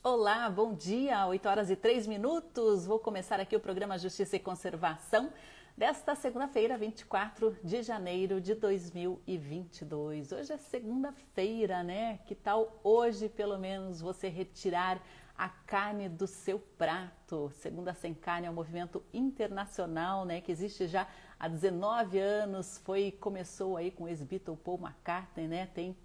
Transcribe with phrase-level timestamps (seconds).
[0.00, 2.86] Olá, bom dia, 8 horas e 3 minutos.
[2.86, 5.32] Vou começar aqui o programa Justiça e Conservação
[5.76, 10.30] desta segunda-feira, 24 de janeiro de 2022.
[10.30, 12.20] Hoje é segunda-feira, né?
[12.26, 15.02] Que tal hoje, pelo menos, você retirar
[15.36, 17.50] a carne do seu prato?
[17.54, 20.40] Segunda Sem Carne é um movimento internacional, né?
[20.40, 21.08] Que existe já
[21.40, 22.78] há 19 anos.
[22.84, 25.66] Foi começou aí com o ex-Beatle Paul McCartney, né?
[25.74, 25.96] Tem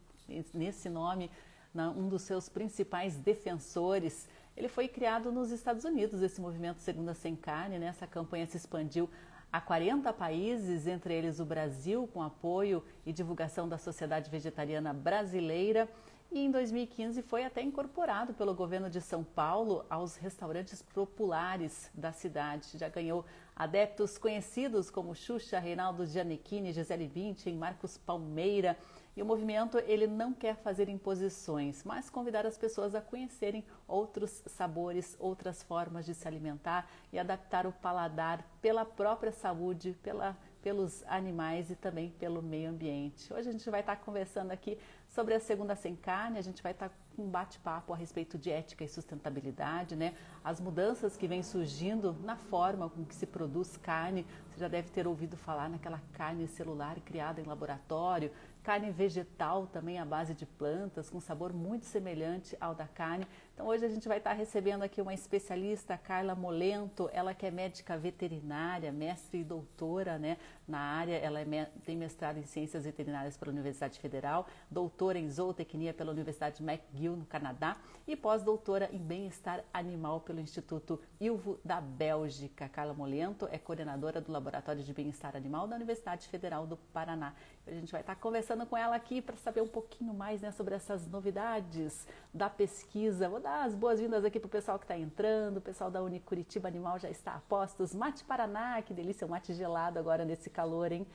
[0.52, 1.30] nesse nome
[1.75, 4.27] um dos seus principais defensores.
[4.55, 7.79] Ele foi criado nos Estados Unidos, esse movimento Segunda Sem Carne.
[7.79, 7.87] Né?
[7.87, 9.09] Essa campanha se expandiu
[9.51, 15.89] a 40 países, entre eles o Brasil, com apoio e divulgação da Sociedade Vegetariana Brasileira.
[16.31, 22.11] E em 2015 foi até incorporado pelo governo de São Paulo aos restaurantes populares da
[22.11, 22.75] cidade.
[22.79, 23.23] Já ganhou
[23.55, 28.75] adeptos conhecidos como Xuxa, Reinaldo Giannichini, Gisele Bündchen, Marcos Palmeira
[29.15, 34.44] e o movimento ele não quer fazer imposições, mas convidar as pessoas a conhecerem outros
[34.47, 41.03] sabores, outras formas de se alimentar e adaptar o paladar pela própria saúde, pela, pelos
[41.08, 43.31] animais e também pelo meio ambiente.
[43.33, 46.72] Hoje a gente vai estar conversando aqui sobre a segunda sem carne, a gente vai
[46.72, 50.16] estar com um bate-papo a respeito de ética e sustentabilidade, né?
[50.44, 54.25] As mudanças que vêm surgindo na forma com que se produz carne.
[54.50, 58.31] Você já deve ter ouvido falar naquela carne celular criada em laboratório,
[58.64, 63.28] carne vegetal também à base de plantas, com sabor muito semelhante ao da carne.
[63.53, 67.52] Então hoje a gente vai estar recebendo aqui uma especialista, Carla Molento, ela que é
[67.52, 73.36] médica veterinária, mestre e doutora né, na área, ela é, tem mestrado em Ciências Veterinárias
[73.38, 79.64] pela Universidade Federal, doutora em Zootecnia pela Universidade McGill, no Canadá, e pós-doutora em Bem-Estar
[79.73, 82.70] Animal pelo Instituto Ilvo da Bélgica.
[82.70, 87.33] Carla Molento é coordenadora do Laboratório de Bem-Estar Animal da Universidade Federal do Paraná.
[87.67, 90.75] A gente vai estar conversando com ela aqui para saber um pouquinho mais né, sobre
[90.75, 93.30] essas novidades da pesquisa.
[93.30, 96.67] Vou dar as boas-vindas aqui para o pessoal que está entrando, o pessoal da Unicuritiba
[96.67, 97.94] Animal já está a postos.
[97.94, 101.06] Mate Paraná, que delícia, um mate gelado agora nesse calor, hein?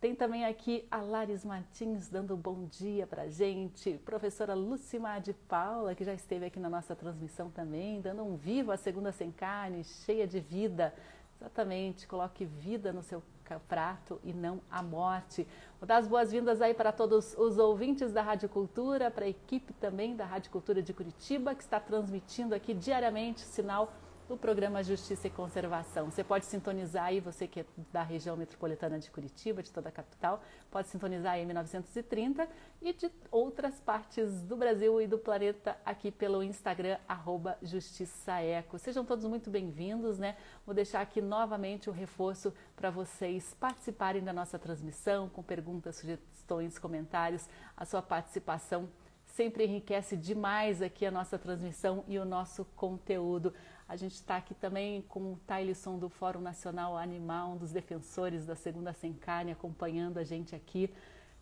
[0.00, 5.94] Tem também aqui a Laris Martins dando bom dia para gente, professora Lucimar de Paula,
[5.94, 9.82] que já esteve aqui na nossa transmissão também, dando um vivo a Segunda Sem Carne,
[9.84, 10.94] cheia de vida.
[11.40, 13.22] Exatamente, coloque vida no seu
[13.68, 15.46] prato e não a morte.
[15.80, 19.72] Vou dar as boas-vindas aí para todos os ouvintes da Rádio Cultura, para a equipe
[19.74, 23.92] também da Rádio Cultura de Curitiba, que está transmitindo aqui diariamente o sinal
[24.28, 26.10] do programa Justiça e Conservação.
[26.10, 29.92] Você pode sintonizar aí, você que é da região metropolitana de Curitiba, de toda a
[29.92, 32.48] capital, pode sintonizar a M930
[32.82, 38.78] e de outras partes do Brasil e do planeta aqui pelo Instagram, arroba Justiçaeco.
[38.78, 40.36] Sejam todos muito bem-vindos, né?
[40.64, 46.78] Vou deixar aqui novamente o reforço para vocês participarem da nossa transmissão com perguntas, sugestões,
[46.78, 47.48] comentários.
[47.76, 48.88] A sua participação
[49.36, 53.52] sempre enriquece demais aqui a nossa transmissão e o nosso conteúdo.
[53.88, 58.44] A gente está aqui também com o Tylisson do Fórum Nacional Animal, um dos defensores
[58.44, 60.92] da Segunda Sem Carne, acompanhando a gente aqui.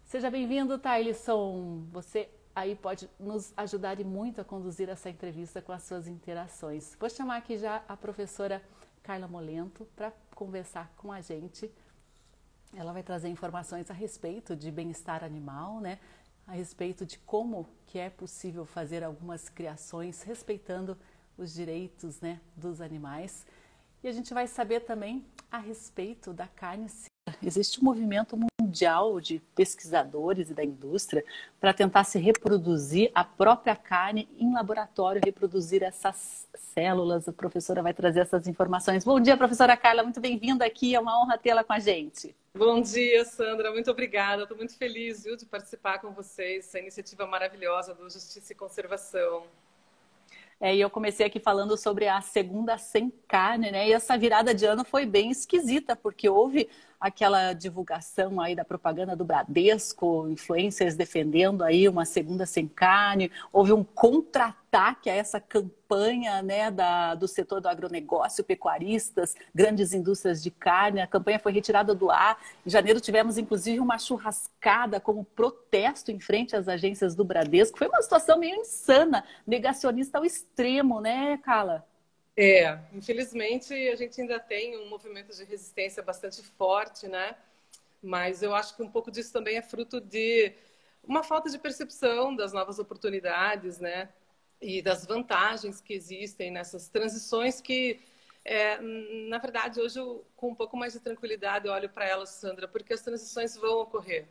[0.04, 1.86] Seja bem-vindo, Tylisson.
[1.90, 6.94] Você aí pode nos ajudar e muito a conduzir essa entrevista com as suas interações.
[7.00, 8.62] Vou chamar aqui já a professora
[9.02, 11.72] Carla Molento para conversar com a gente.
[12.74, 15.98] Ela vai trazer informações a respeito de bem-estar animal, né?
[16.46, 20.94] A respeito de como que é possível fazer algumas criações respeitando
[21.36, 23.46] os direitos né, dos animais.
[24.02, 26.88] E a gente vai saber também a respeito da carne
[27.42, 31.24] Existe um movimento mundial de pesquisadores e da indústria
[31.60, 37.28] para tentar se reproduzir a própria carne em laboratório, reproduzir essas células.
[37.28, 39.04] A professora vai trazer essas informações.
[39.04, 40.94] Bom dia, professora Carla, muito bem-vinda aqui.
[40.94, 42.34] É uma honra tê-la com a gente.
[42.56, 43.72] Bom dia, Sandra.
[43.72, 44.42] Muito obrigada.
[44.42, 46.66] Estou muito feliz viu, de participar com vocês.
[46.66, 49.44] Essa iniciativa maravilhosa do Justiça e Conservação.
[50.64, 53.86] É, e eu comecei aqui falando sobre a segunda sem carne, né?
[53.86, 56.70] E essa virada de ano foi bem esquisita, porque houve
[57.04, 63.74] aquela divulgação aí da propaganda do Bradesco, influencers defendendo aí uma segunda sem carne, houve
[63.74, 70.50] um contra-ataque a essa campanha né, da, do setor do agronegócio, pecuaristas, grandes indústrias de
[70.50, 76.10] carne, a campanha foi retirada do ar, em janeiro tivemos inclusive uma churrascada como protesto
[76.10, 81.36] em frente às agências do Bradesco, foi uma situação meio insana, negacionista ao extremo, né,
[81.44, 81.84] Carla?
[82.36, 87.36] É, infelizmente a gente ainda tem um movimento de resistência bastante forte, né?
[88.02, 90.52] Mas eu acho que um pouco disso também é fruto de
[91.04, 94.08] uma falta de percepção das novas oportunidades, né?
[94.60, 98.00] E das vantagens que existem nessas transições que,
[98.44, 98.78] é,
[99.28, 102.66] na verdade, hoje eu, com um pouco mais de tranquilidade eu olho para elas, Sandra,
[102.68, 104.26] porque as transições vão ocorrer,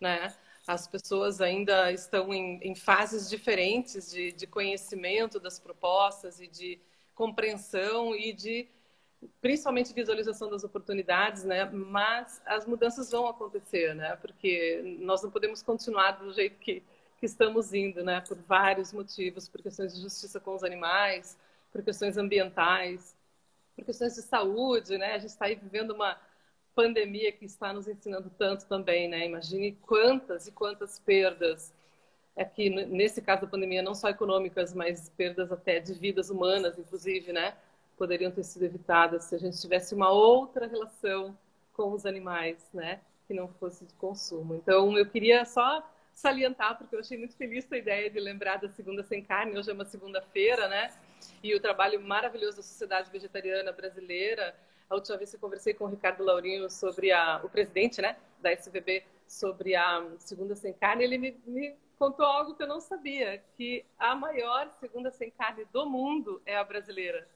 [0.00, 0.32] né?
[0.66, 6.78] As pessoas ainda estão em, em fases diferentes de, de conhecimento das propostas e de
[7.18, 8.68] compreensão e de
[9.40, 11.64] principalmente visualização das oportunidades, né?
[11.64, 14.14] Mas as mudanças vão acontecer, né?
[14.16, 16.80] Porque nós não podemos continuar do jeito que,
[17.18, 18.20] que estamos indo, né?
[18.20, 21.36] Por vários motivos, por questões de justiça com os animais,
[21.72, 23.16] por questões ambientais,
[23.74, 25.14] por questões de saúde, né?
[25.14, 26.16] A gente está aí vivendo uma
[26.76, 29.26] pandemia que está nos ensinando tanto também, né?
[29.26, 31.74] Imagine quantas e quantas perdas
[32.38, 37.32] é nesse caso da pandemia não só econômicas, mas perdas até de vidas humanas, inclusive,
[37.32, 37.54] né?
[37.98, 41.36] poderiam ter sido evitadas se a gente tivesse uma outra relação
[41.74, 43.00] com os animais, né?
[43.26, 44.54] Que não fosse de consumo.
[44.54, 48.68] Então, eu queria só salientar, porque eu achei muito feliz a ideia de lembrar da
[48.68, 49.58] Segunda Sem Carne.
[49.58, 50.92] Hoje é uma segunda-feira, né?
[51.42, 54.54] E o trabalho maravilhoso da Sociedade Vegetariana Brasileira.
[54.88, 58.16] A última vez que eu conversei com o Ricardo Laurinho sobre a, o presidente, né,
[58.40, 62.80] da SVB, sobre a Segunda Sem Carne, ele me, me contou algo que eu não
[62.80, 67.26] sabia, que a maior Segunda Sem Carne do mundo é a brasileira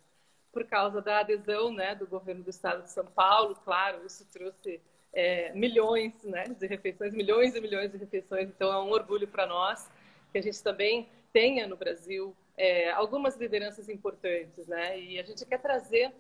[0.53, 3.57] por causa da adesão né, do governo do estado de São Paulo.
[3.65, 4.81] Claro, isso trouxe
[5.13, 8.49] é, milhões né, de refeições, milhões e milhões de refeições.
[8.49, 9.91] Então, é um orgulho para nós
[10.31, 14.67] que a gente também tenha no Brasil é, algumas lideranças importantes.
[14.67, 15.01] Né?
[15.01, 16.13] E a gente quer trazer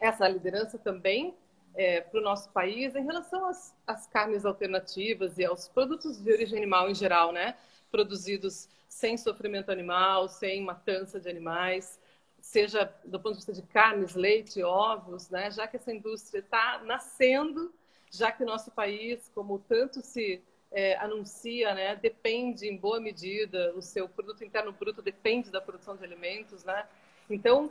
[0.00, 1.34] essa liderança também
[1.74, 6.32] é, para o nosso país em relação às, às, carnes alternativas e aos produtos de
[6.32, 7.56] origem animal em geral, né?
[7.90, 11.98] Produzidos sem sofrimento animal, sem matança de animais
[12.40, 15.50] seja do ponto de vista de carnes, leite, ovos, né?
[15.50, 17.72] já que essa indústria está nascendo,
[18.10, 23.72] já que o nosso país, como tanto se é, anuncia, né, depende em boa medida,
[23.74, 26.86] o seu produto interno bruto depende da produção de alimentos, né?
[27.28, 27.70] Então,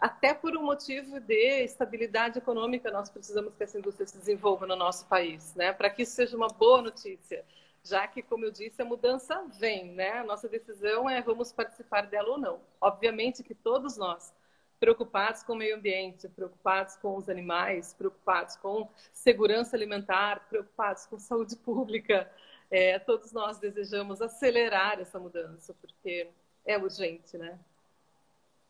[0.00, 4.76] até por um motivo de estabilidade econômica, nós precisamos que essa indústria se desenvolva no
[4.76, 5.72] nosso país, né?
[5.72, 7.44] Para que isso seja uma boa notícia
[7.88, 10.18] já que, como eu disse, a mudança vem, né?
[10.18, 12.60] A nossa decisão é vamos participar dela ou não.
[12.80, 14.32] Obviamente que todos nós,
[14.78, 21.18] preocupados com o meio ambiente, preocupados com os animais, preocupados com segurança alimentar, preocupados com
[21.18, 22.30] saúde pública,
[22.70, 26.28] é, todos nós desejamos acelerar essa mudança, porque
[26.64, 27.58] é urgente, né?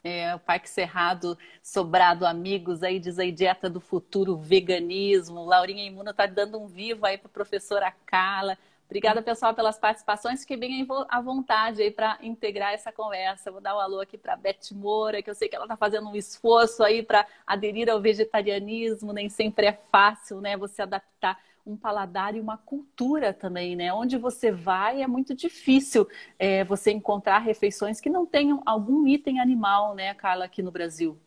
[0.05, 5.45] É, o Parque Cerrado, Sobrado Amigos, aí diz aí Dieta do Futuro, Veganismo.
[5.45, 8.57] Laurinha Imuno está dando um vivo aí para professora Carla.
[8.89, 10.41] Obrigada, pessoal, pelas participações.
[10.41, 13.51] Fiquei bem à vontade aí para integrar essa conversa.
[13.51, 15.77] Vou dar um alô aqui para a Beth Moura, que eu sei que ela está
[15.77, 19.13] fazendo um esforço aí para aderir ao vegetarianismo.
[19.13, 20.57] Nem sempre é fácil, né?
[20.57, 23.93] Você adaptar um paladar e uma cultura também, né?
[23.93, 26.09] Onde você vai é muito difícil
[26.39, 31.19] é, você encontrar refeições que não tenham algum item animal, né, Carla, aqui no Brasil.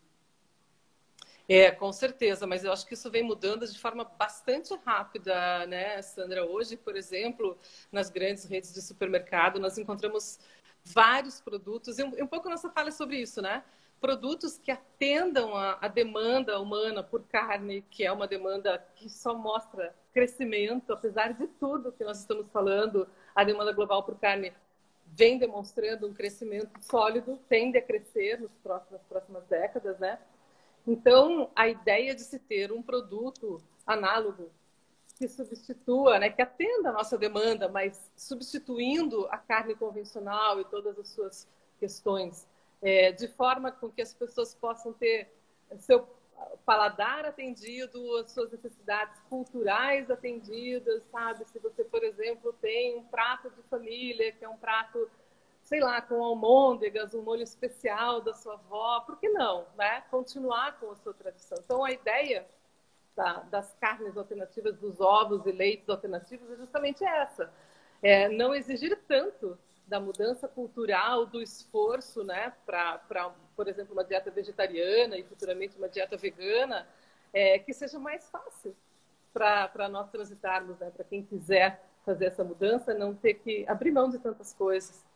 [1.48, 6.02] É, com certeza, mas eu acho que isso vem mudando de forma bastante rápida, né,
[6.02, 6.46] Sandra?
[6.46, 7.58] Hoje, por exemplo,
[7.92, 10.40] nas grandes redes de supermercado, nós encontramos
[10.84, 13.64] vários produtos, e um, um pouco nossa fala é sobre isso, né?
[14.00, 19.36] Produtos que atendam a, a demanda humana por carne, que é uma demanda que só
[19.36, 24.54] mostra crescimento, apesar de tudo que nós estamos falando, a demanda global por carne
[25.14, 30.18] vem demonstrando um crescimento sólido, tende a crescer nos próximos, nas próximas décadas, né?
[30.86, 34.52] Então, a ideia de se ter um produto análogo
[35.18, 40.98] que substitua, né, que atenda a nossa demanda, mas substituindo a carne convencional e todas
[40.98, 41.48] as suas
[41.80, 42.48] questões,
[42.82, 45.32] é, de forma com que as pessoas possam ter
[45.78, 46.08] seu
[46.66, 51.46] paladar atendido, as suas necessidades culturais atendidas, sabe?
[51.46, 55.10] Se você, por exemplo, tem um prato de família, que é um prato
[55.72, 60.02] sei lá, com almôndegas, um molho especial da sua avó, por que não, né?
[60.12, 61.58] Continuar com a sua tradição.
[61.64, 62.46] Então, a ideia
[63.16, 67.50] da, das carnes alternativas, dos ovos e leites alternativos é justamente essa.
[68.04, 74.30] É não exigir tanto da mudança cultural, do esforço, né, para, por exemplo, uma dieta
[74.30, 76.86] vegetariana e futuramente uma dieta vegana,
[77.32, 78.76] é, que seja mais fácil
[79.32, 84.10] para nós transitarmos, né, para quem quiser fazer essa mudança, não ter que abrir mão
[84.10, 85.10] de tantas coisas.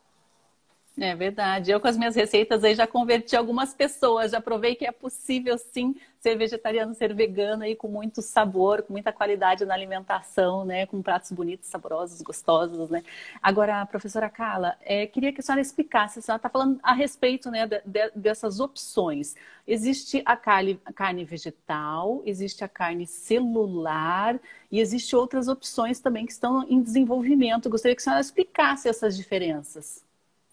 [0.97, 1.71] É verdade.
[1.71, 5.57] Eu com as minhas receitas aí já converti algumas pessoas, já provei que é possível
[5.57, 10.85] sim ser vegetariano, ser vegano aí com muito sabor, com muita qualidade na alimentação, né,
[10.85, 13.03] com pratos bonitos, saborosos, gostosos, né.
[13.43, 17.51] Agora, professora Carla, é, queria que a senhora explicasse, a senhora está falando a respeito,
[17.51, 19.35] né, de, de, dessas opções.
[19.67, 24.39] Existe a carne, a carne vegetal, existe a carne celular
[24.71, 27.69] e existe outras opções também que estão em desenvolvimento.
[27.69, 30.04] Gostaria que a senhora explicasse essas diferenças.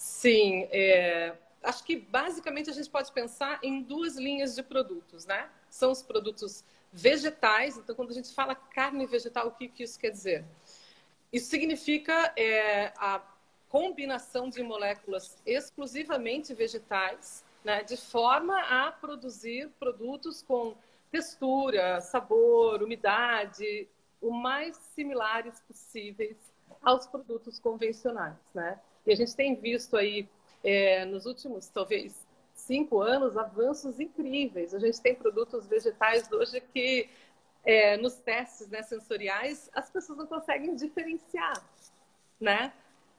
[0.03, 1.33] Sim, é,
[1.63, 5.49] acho que basicamente a gente pode pensar em duas linhas de produtos, né?
[5.71, 9.97] São os produtos vegetais, então quando a gente fala carne vegetal, o que, que isso
[9.97, 10.45] quer dizer?
[11.33, 13.23] isso significa é, a
[13.69, 20.75] combinação de moléculas exclusivamente vegetais, né, de forma a produzir produtos com
[21.13, 23.89] textura, sabor, umidade,
[24.21, 26.37] o mais similares possíveis
[26.83, 28.81] aos produtos convencionais, né?
[29.07, 30.29] E a gente tem visto aí
[30.63, 34.75] é, nos últimos, talvez, cinco anos, avanços incríveis.
[34.75, 37.09] A gente tem produtos vegetais hoje que,
[37.65, 41.63] é, nos testes né, sensoriais, as pessoas não conseguem diferenciar,
[42.41, 42.73] né?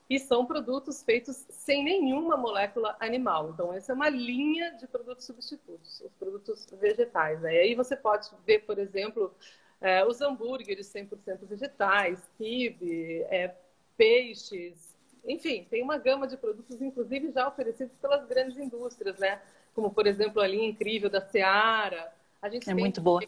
[0.09, 3.49] E são produtos feitos sem nenhuma molécula animal.
[3.49, 7.41] Então, essa é uma linha de produtos substitutos, os produtos vegetais.
[7.41, 7.55] Né?
[7.55, 9.33] E aí você pode ver, por exemplo,
[9.79, 13.55] é, os hambúrgueres 100% vegetais, quibe, é,
[13.95, 14.92] peixes,
[15.25, 19.41] enfim, tem uma gama de produtos, inclusive já oferecidos pelas grandes indústrias, né?
[19.73, 22.11] Como, por exemplo, a linha incrível da Seara.
[22.41, 22.75] A gente é tem...
[22.75, 23.21] muito boa.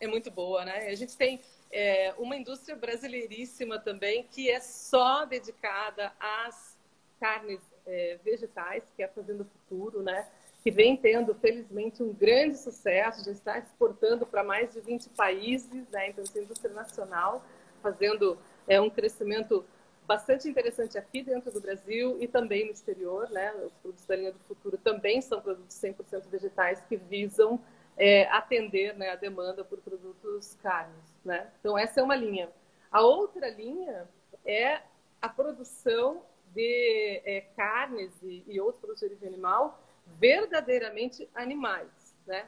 [0.00, 0.86] É muito boa, né?
[0.88, 6.76] A gente tem é, uma indústria brasileiríssima também que é só dedicada às
[7.20, 10.26] carnes é, vegetais, que é a Fazenda Futuro, né?
[10.62, 15.88] Que vem tendo, felizmente, um grande sucesso, já está exportando para mais de 20 países,
[15.90, 16.08] né?
[16.08, 17.44] Então, essa indústria nacional,
[17.82, 19.64] fazendo é, um crescimento
[20.08, 23.52] bastante interessante aqui dentro do Brasil e também no exterior, né?
[23.56, 27.60] Os produtos da linha do futuro também são produtos 100% vegetais que visam
[27.94, 31.50] é, atender né, a demanda por produtos carnes, né?
[31.60, 32.48] Então essa é uma linha.
[32.90, 34.08] A outra linha
[34.46, 34.80] é
[35.20, 36.22] a produção
[36.54, 42.46] de é, carnes e, e outros produtos de origem animal verdadeiramente animais, né?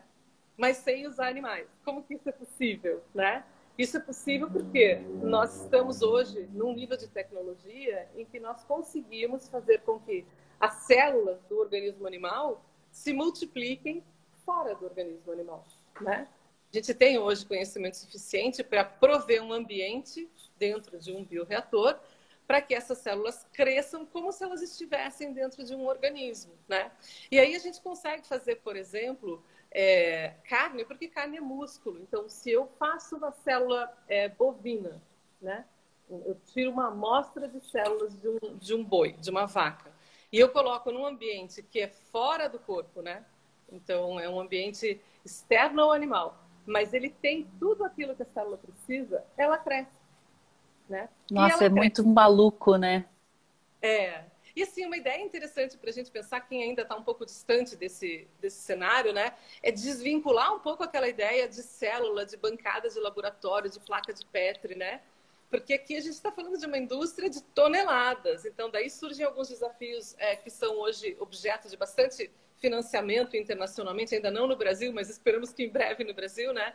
[0.57, 1.69] Mas sem usar animais.
[1.85, 3.45] Como que isso é possível, né?
[3.81, 9.49] Isso é possível porque nós estamos hoje num nível de tecnologia em que nós conseguimos
[9.49, 10.27] fazer com que
[10.61, 14.05] as células do organismo animal se multipliquem
[14.45, 15.67] fora do organismo animal,
[15.99, 16.29] né?
[16.71, 21.99] A gente tem hoje conhecimento suficiente para prover um ambiente dentro de um bioreator
[22.47, 26.93] para que essas células cresçam como se elas estivessem dentro de um organismo, né?
[27.31, 32.00] E aí a gente consegue fazer, por exemplo, é, carne, porque carne é músculo.
[32.00, 35.00] Então, se eu faço uma célula é, bovina,
[35.41, 35.65] né?
[36.09, 39.93] Eu tiro uma amostra de células de um, de um boi, de uma vaca,
[40.33, 43.25] e eu coloco num ambiente que é fora do corpo, né?
[43.71, 46.37] Então, é um ambiente externo ao animal,
[46.67, 49.99] mas ele tem tudo aquilo que a célula precisa, ela cresce,
[50.89, 51.09] né?
[51.31, 51.75] Nossa, é cresce.
[51.75, 53.05] muito maluco, né?
[53.81, 54.25] É,
[54.61, 57.75] e assim, uma ideia interessante para a gente pensar, quem ainda está um pouco distante
[57.75, 59.33] desse, desse cenário, né?
[59.62, 64.23] É desvincular um pouco aquela ideia de célula, de bancada de laboratório, de placa de
[64.26, 65.00] Petri, né?
[65.49, 68.45] Porque aqui a gente está falando de uma indústria de toneladas.
[68.45, 74.31] Então, daí surgem alguns desafios é, que são hoje objeto de bastante financiamento internacionalmente, ainda
[74.31, 76.75] não no Brasil, mas esperamos que em breve no Brasil, né?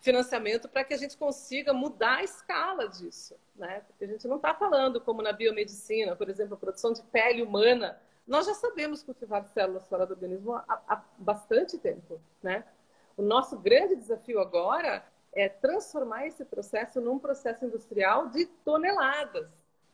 [0.00, 3.80] Financiamento para que a gente consiga mudar a escala disso, né?
[3.86, 7.42] Porque a gente não está falando como na biomedicina, por exemplo, a produção de pele
[7.42, 8.00] humana.
[8.26, 12.64] Nós já sabemos cultivar células fora do organismo há, há bastante tempo, né?
[13.16, 19.48] O nosso grande desafio agora é transformar esse processo num processo industrial de toneladas,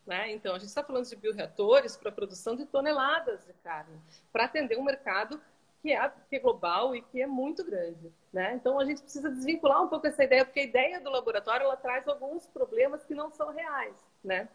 [0.07, 0.31] né?
[0.33, 4.01] Então, a gente está falando de bioreatores para a produção de toneladas de carne,
[4.33, 5.41] para atender um mercado
[5.83, 8.13] que é, que é global e que é muito grande.
[8.33, 8.55] Né?
[8.55, 11.77] Então a gente precisa desvincular um pouco essa ideia, porque a ideia do laboratório ela
[11.77, 13.95] traz alguns problemas que não são reais.
[14.23, 14.49] Né?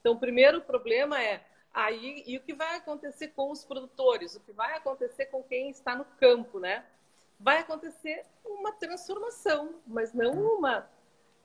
[0.00, 1.40] Então o primeiro problema é
[1.72, 5.70] aí e o que vai acontecer com os produtores, o que vai acontecer com quem
[5.70, 6.84] está no campo, né?
[7.38, 10.88] Vai acontecer uma transformação, mas não uma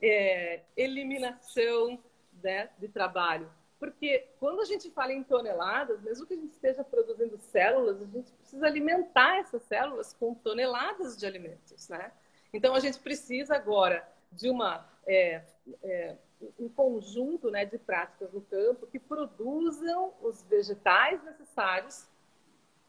[0.00, 1.98] é, eliminação
[2.42, 3.50] né, de trabalho.
[3.80, 8.04] Porque quando a gente fala em toneladas, mesmo que a gente esteja produzindo células, a
[8.04, 12.12] gente precisa alimentar essas células com toneladas de alimentos, né?
[12.52, 15.42] Então a gente precisa agora de uma é,
[15.82, 16.16] é,
[16.58, 22.06] um conjunto né, de práticas no campo que produzam os vegetais necessários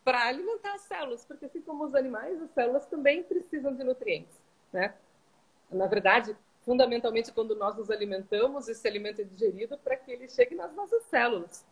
[0.03, 4.37] para alimentar as células, porque assim como os animais, as células também precisam de nutrientes,
[4.73, 4.93] né?
[5.69, 10.55] Na verdade, fundamentalmente quando nós nos alimentamos, esse alimento é digerido para que ele chegue
[10.55, 11.65] nas nossas células,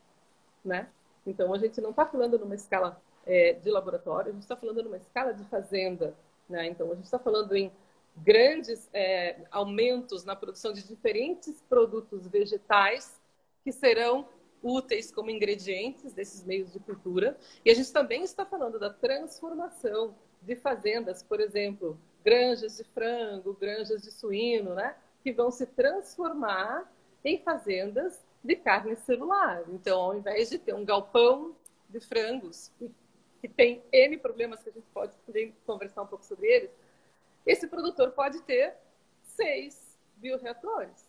[0.64, 0.90] né?
[1.26, 4.84] Então a gente não está falando numa escala é, de laboratório, a gente está falando
[4.84, 6.16] numa escala de fazenda,
[6.50, 6.68] né?
[6.68, 7.72] Então a gente está falando em
[8.18, 13.20] grandes é, aumentos na produção de diferentes produtos vegetais
[13.64, 14.28] que serão
[14.62, 17.38] úteis como ingredientes desses meios de cultura.
[17.64, 23.54] E a gente também está falando da transformação de fazendas, por exemplo, granjas de frango,
[23.54, 24.96] granjas de suíno, né?
[25.24, 26.92] Que vão se transformar
[27.24, 29.64] em fazendas de carne celular.
[29.70, 31.56] Então, ao invés de ter um galpão
[31.90, 32.72] de frangos,
[33.42, 35.14] que tem N problemas que a gente pode
[35.66, 36.72] conversar um pouco sobre eles,
[37.46, 38.76] esse produtor pode ter
[39.24, 41.08] seis bioreatores.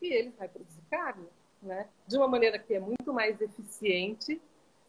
[0.00, 1.26] e ele vai produzir carne,
[1.62, 1.88] né?
[2.06, 4.40] De uma maneira que é muito mais eficiente,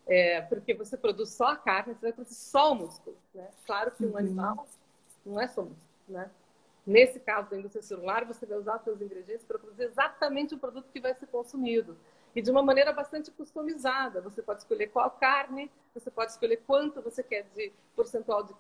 [0.05, 3.49] é, porque você produz só a carne, você vai produzir só o músculo, né?
[3.65, 4.17] Claro que um uhum.
[4.17, 4.67] animal
[5.27, 6.29] não é músculo, né?
[6.85, 10.89] Nesse caso da indústria celular, você vai usar seus ingredientes para produzir exatamente o produto
[10.89, 11.97] que vai ser consumido.
[12.33, 14.21] E de uma maneira bastante customizada.
[14.21, 18.55] Você pode escolher qual carne, você pode escolher quanto você quer de percentual de,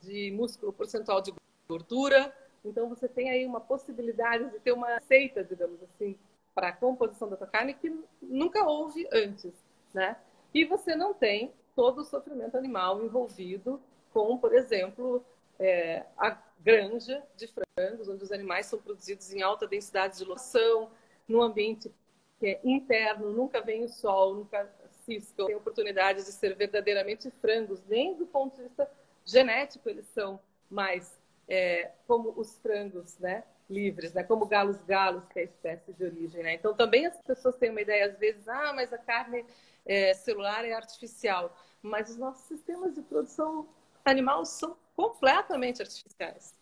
[0.00, 1.34] de músculo, percentual de
[1.68, 2.32] gordura.
[2.64, 6.16] Então, você tem aí uma possibilidade de ter uma receita, digamos assim,
[6.54, 9.52] para a composição da sua carne que nunca houve antes,
[9.92, 10.16] né?
[10.54, 13.80] E você não tem todo o sofrimento animal envolvido
[14.12, 15.24] com, por exemplo,
[15.62, 20.90] é, a granja de frangos, onde os animais são produzidos em alta densidade de loção,
[21.26, 21.90] num ambiente
[22.38, 24.68] que é interno, nunca vem o sol, nunca
[25.04, 28.90] ciscam, tem oportunidade de ser verdadeiramente frangos, nem do ponto de vista
[29.24, 31.16] genético eles são mais
[31.48, 33.44] é, como os frangos, né?
[33.70, 34.22] livres, né?
[34.22, 36.54] Como galos galos, que é a espécie de origem, né?
[36.54, 39.46] Então também as pessoas têm uma ideia às vezes, ah, mas a carne
[39.86, 43.66] é, celular é artificial, mas os nossos sistemas de produção
[44.04, 46.54] animal são completamente artificiais.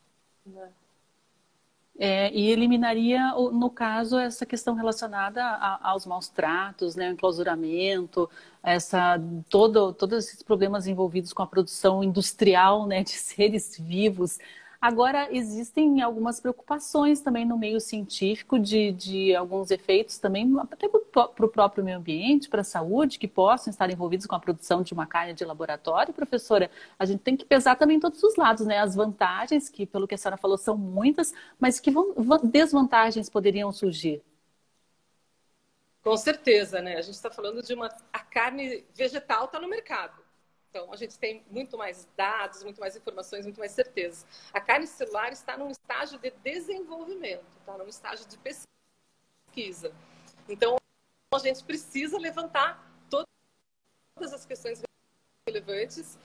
[2.02, 8.30] É, e eliminaria, no caso, essa questão relacionada a, aos maus tratos, né, o enclausuramento,
[8.62, 9.20] essa,
[9.50, 14.38] todo, todos esses problemas envolvidos com a produção industrial né, de seres vivos,
[14.80, 21.44] Agora, existem algumas preocupações também no meio científico de, de alguns efeitos também, até para
[21.44, 24.94] o próprio meio ambiente, para a saúde, que possam estar envolvidos com a produção de
[24.94, 26.14] uma carne de laboratório.
[26.14, 28.78] Professora, a gente tem que pesar também todos os lados, né?
[28.78, 31.92] As vantagens, que pelo que a senhora falou, são muitas, mas que
[32.44, 34.22] desvantagens poderiam surgir?
[36.02, 36.96] Com certeza, né?
[36.96, 37.88] A gente está falando de uma.
[38.12, 40.19] A carne vegetal está no mercado.
[40.70, 44.24] Então, a gente tem muito mais dados, muito mais informações, muito mais certezas.
[44.52, 49.92] A carne celular está num estágio de desenvolvimento, está num estágio de pesquisa.
[50.48, 50.76] Então,
[51.34, 54.80] a gente precisa levantar todas as questões
[55.44, 56.16] relevantes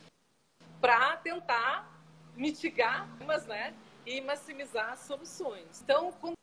[0.80, 1.92] para tentar
[2.36, 3.76] mitigar umas, né,
[4.06, 5.82] e maximizar soluções.
[5.82, 6.36] Então, quando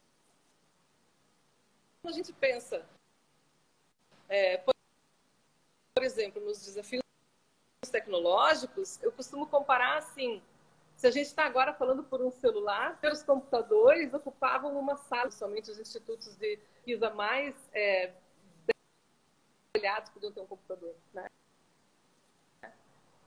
[2.05, 2.85] a gente pensa,
[4.29, 4.75] é, por
[6.03, 7.03] exemplo, nos desafios
[7.91, 10.43] tecnológicos, eu costumo comparar assim.
[10.97, 15.71] Se a gente está agora falando por um celular, os computadores ocupavam uma sala, somente
[15.71, 18.13] os institutos de PISA mais é,
[19.73, 20.95] detalhados podiam ter um computador.
[21.13, 21.29] Né?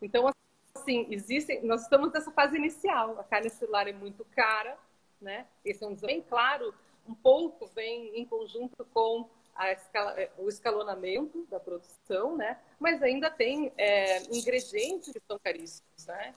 [0.01, 0.31] Então,
[0.73, 3.19] assim, existem, nós estamos nessa fase inicial.
[3.19, 4.77] A carne celular é muito cara,
[5.19, 5.47] né?
[5.65, 6.73] Esse é um bem claro,
[7.07, 9.29] um pouco vem em conjunto com
[9.71, 12.59] escala, é, o escalonamento da produção, né?
[12.79, 16.35] Mas ainda tem é, ingredientes que são caríssimos, né?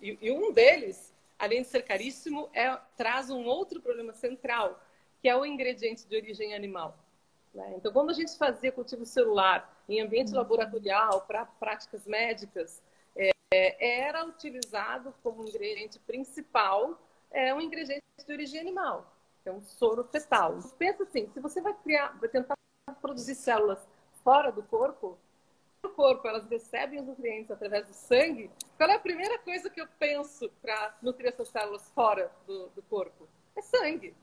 [0.00, 4.80] E, e, um deles, além de ser caríssimo, é, traz um outro problema central,
[5.20, 6.96] que é o ingrediente de origem animal.
[7.54, 7.74] Né?
[7.76, 12.82] Então, quando a gente fazia cultivo celular em ambiente laboratorial para práticas médicas,
[13.16, 17.00] é, era utilizado como ingrediente principal
[17.30, 19.10] é, um ingrediente de origem animal
[19.48, 20.58] é um soro fetal.
[20.78, 22.54] Pensa assim, se você vai criar, vai tentar
[22.98, 23.86] produzir células
[24.22, 25.18] fora do corpo,
[25.82, 29.80] no corpo elas recebem os nutrientes através do sangue, qual é a primeira coisa que
[29.80, 33.28] eu penso para nutrir essas células fora do, do, corpo?
[33.56, 34.14] É sangue.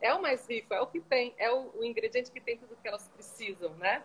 [0.00, 2.76] É o mais rico, é o que tem, é o, o ingrediente que tem tudo
[2.76, 4.02] que elas precisam, né?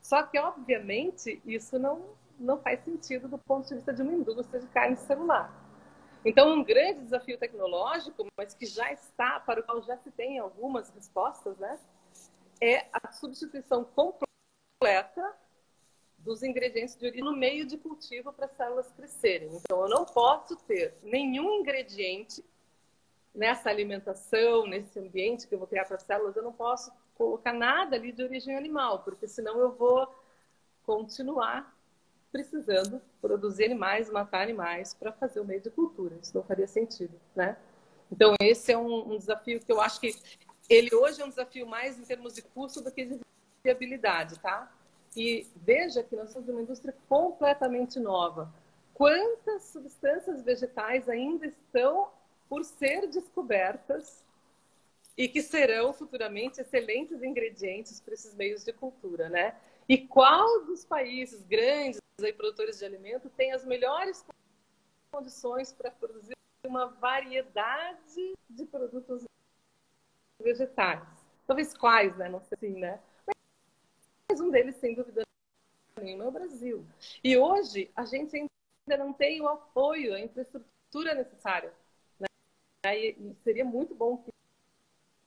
[0.00, 4.60] Só que, obviamente, isso não, não faz sentido do ponto de vista de uma indústria
[4.60, 5.52] de carne celular.
[6.24, 10.38] Então, um grande desafio tecnológico, mas que já está, para o qual já se tem
[10.38, 11.78] algumas respostas, né?
[12.60, 15.34] É a substituição completa
[16.18, 19.48] dos ingredientes de origem no meio de cultivo para as células crescerem.
[19.56, 22.44] Então, eu não posso ter nenhum ingrediente
[23.34, 27.52] nessa alimentação, nesse ambiente que eu vou criar para as células, eu não posso colocar
[27.52, 30.08] nada ali de origem animal, porque senão eu vou
[30.84, 31.74] continuar
[32.32, 36.16] precisando produzir animais, matar animais para fazer o meio de cultura.
[36.20, 37.56] Isso não faria sentido, né?
[38.10, 40.14] Então, esse é um, um, desafio que eu acho que
[40.70, 43.20] ele hoje é um desafio mais em termos de custo do que de
[43.64, 44.72] viabilidade, tá?
[45.16, 48.54] E veja que nós somos uma indústria completamente nova.
[48.94, 52.10] Quantas substâncias vegetais ainda estão
[52.48, 54.24] por ser descobertas
[55.16, 59.56] e que serão futuramente excelentes ingredientes para esses meios de cultura, né?
[59.88, 64.24] E qual dos países grandes e produtores de alimento tem as melhores
[65.10, 69.24] condições para produzir uma variedade de produtos
[70.40, 71.02] vegetais?
[71.46, 72.28] Talvez quais, né?
[72.28, 73.00] Não sei assim, né?
[74.30, 75.22] Mas um deles, sem dúvida
[76.00, 76.86] nenhuma, é o Brasil.
[77.22, 81.72] E hoje a gente ainda não tem o apoio, a infraestrutura necessária.
[82.18, 82.28] Né?
[82.96, 84.30] E seria muito bom que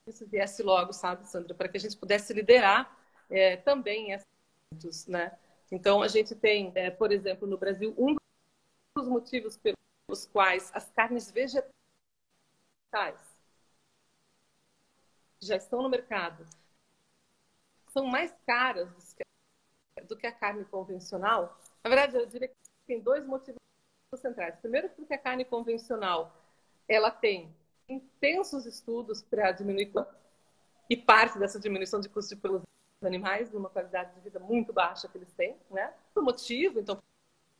[0.08, 2.98] isso viesse logo, sabe, Sandra, para que a gente pudesse liderar
[3.30, 5.38] é, também esses, né?
[5.72, 8.16] Então, a gente tem, é, por exemplo, no Brasil, um
[8.96, 11.74] dos motivos pelos quais as carnes vegetais
[15.46, 16.46] já estão no mercado
[17.92, 19.16] são mais caras
[20.08, 21.60] do que a carne convencional.
[21.84, 22.56] Na verdade, eu diria que
[22.88, 23.60] tem dois motivos
[24.16, 24.56] centrais.
[24.60, 26.36] Primeiro, porque a carne convencional
[26.88, 27.54] ela tem
[27.88, 29.92] intensos estudos para diminuir
[30.90, 32.62] e parte dessa diminuição de custo pelos
[33.02, 35.94] animais numa qualidade de vida muito baixa que eles têm, né?
[36.16, 37.02] Motivo, então,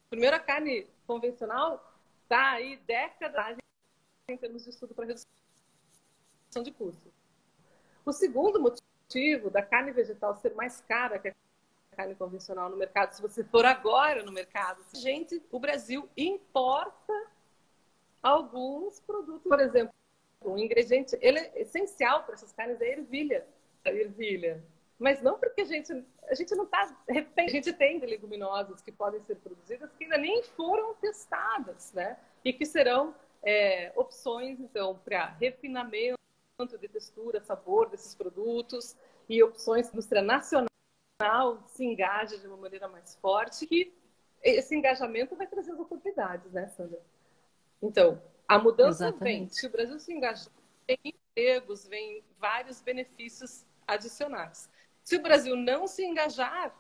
[0.10, 1.94] primeiro a carne convencional
[2.24, 3.58] está aí décadas
[4.30, 5.28] em termos de estudo para redução
[6.64, 7.13] de custo.
[8.06, 11.34] O segundo motivo da carne vegetal ser mais cara que a
[11.96, 17.14] carne convencional no mercado, se você for agora no mercado, gente, o Brasil importa
[18.22, 19.94] alguns produtos, por exemplo,
[20.44, 23.46] um ingrediente ele é essencial para essas carnes é a ervilha,
[23.86, 24.64] a ervilha.
[25.00, 26.96] Mas não porque a gente a gente não está
[27.38, 32.18] a gente tem leguminosas que podem ser produzidas que ainda nem foram testadas, né?
[32.44, 36.23] E que serão é, opções então para refinamento
[36.62, 38.96] de textura, sabor desses produtos
[39.28, 40.70] e opções que a indústria nacional
[41.66, 43.92] se engaja de uma maneira mais forte que
[44.44, 47.02] esse engajamento vai trazer as oportunidades, né, Sandra?
[47.82, 49.40] Então, a mudança Exatamente.
[49.40, 49.50] vem.
[49.50, 50.54] Se o Brasil se engajar,
[50.88, 54.70] vem empregos, vem vários benefícios adicionais.
[55.04, 56.76] Se o Brasil não se engajar,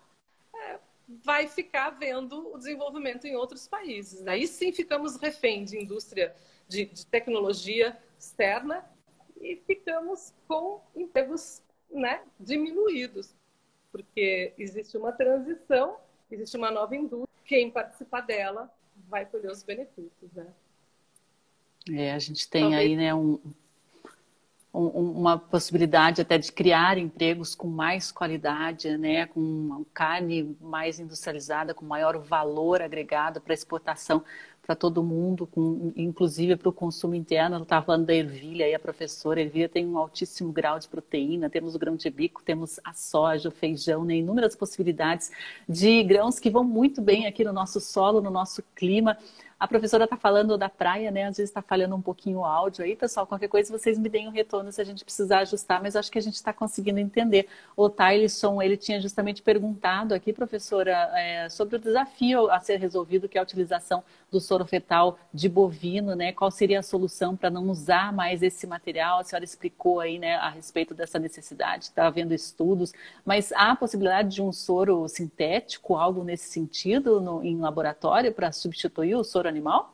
[0.53, 4.27] é, vai ficar vendo o desenvolvimento em outros países.
[4.27, 6.35] Aí sim ficamos refém de indústria
[6.67, 8.92] de, de tecnologia externa
[9.43, 13.35] e ficamos com empregos né, diminuídos,
[13.91, 15.97] porque existe uma transição,
[16.31, 18.73] existe uma nova indústria, quem participar dela
[19.07, 20.31] vai colher os benefícios.
[20.33, 20.47] Né?
[21.91, 22.81] É, a gente tem Talvez...
[22.81, 23.37] aí né, um,
[24.73, 31.73] um, uma possibilidade até de criar empregos com mais qualidade, né, com carne mais industrializada,
[31.73, 34.23] com maior valor agregado para exportação
[34.65, 37.57] para todo mundo, com, inclusive para o consumo interno.
[37.57, 40.87] Eu estava falando da ervilha e a professora, a ervilha tem um altíssimo grau de
[40.87, 45.31] proteína, temos o grão de bico, temos a soja, o feijão, né, inúmeras possibilidades
[45.67, 49.17] de grãos que vão muito bem aqui no nosso solo, no nosso clima.
[49.63, 51.23] A professora está falando da praia, né?
[51.23, 53.25] Às vezes está falhando um pouquinho o áudio aí, pessoal.
[53.25, 56.17] Qualquer coisa vocês me deem um retorno se a gente precisar ajustar, mas acho que
[56.17, 57.47] a gente está conseguindo entender.
[57.73, 63.29] O Tyleson, ele tinha justamente perguntado aqui, professora, é, sobre o desafio a ser resolvido,
[63.29, 66.33] que é a utilização do soro fetal de bovino, né?
[66.33, 69.19] Qual seria a solução para não usar mais esse material?
[69.19, 72.91] A senhora explicou aí, né, a respeito dessa necessidade, está havendo estudos,
[73.23, 78.51] mas há a possibilidade de um soro sintético, algo nesse sentido, no, em laboratório, para
[78.51, 79.93] substituir o soro animal?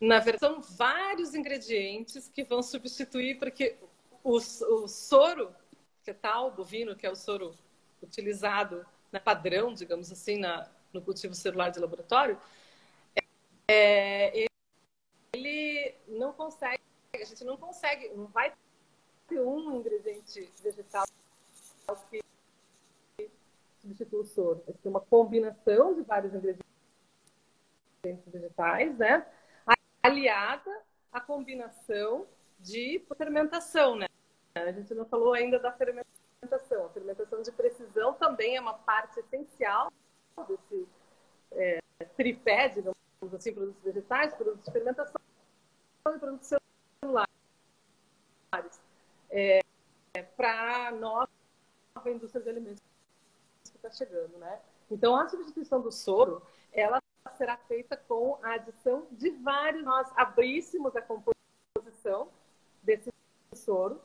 [0.00, 3.76] Na verdade, são vários ingredientes que vão substituir, porque
[4.24, 5.54] o, o soro
[6.02, 7.54] fetal bovino, que é o soro
[8.02, 12.36] utilizado na padrão, digamos assim, na, no cultivo celular de laboratório,
[13.68, 14.46] é,
[15.32, 16.82] ele não consegue,
[17.14, 18.52] a gente não consegue, não vai
[19.28, 21.04] ter um ingrediente vegetal
[22.10, 22.20] que
[23.80, 24.64] substitua o soro.
[24.82, 26.71] Tem uma combinação de vários ingredientes
[28.02, 29.24] vegetais, né?
[30.02, 32.26] Aliada à combinação
[32.58, 34.06] de fermentação, né?
[34.56, 36.86] A gente não falou ainda da fermentação.
[36.86, 39.92] A fermentação de precisão também é uma parte essencial
[40.48, 40.88] desse
[41.52, 41.78] é,
[42.16, 42.96] tripé, digamos
[43.34, 45.20] assim, produtos vegetais, produtos de fermentação
[46.08, 46.50] e produtos
[47.00, 47.30] celulares.
[49.30, 49.60] É,
[50.36, 51.28] para a nova
[52.06, 52.82] indústria de alimentos
[53.62, 54.60] que está chegando, né?
[54.90, 59.84] Então, a substituição do soro, ela será feita com a adição de vários.
[59.84, 62.28] Nós abríssemos a composição
[62.82, 63.10] desse
[63.54, 64.00] soro,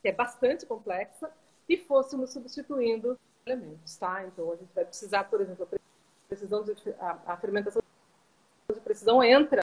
[0.00, 1.30] que é bastante complexa,
[1.68, 4.24] e fôssemos substituindo elementos, tá?
[4.24, 7.82] Então, a gente vai precisar, por exemplo, a, precisão de, a, a fermentação
[8.72, 9.62] de precisão entra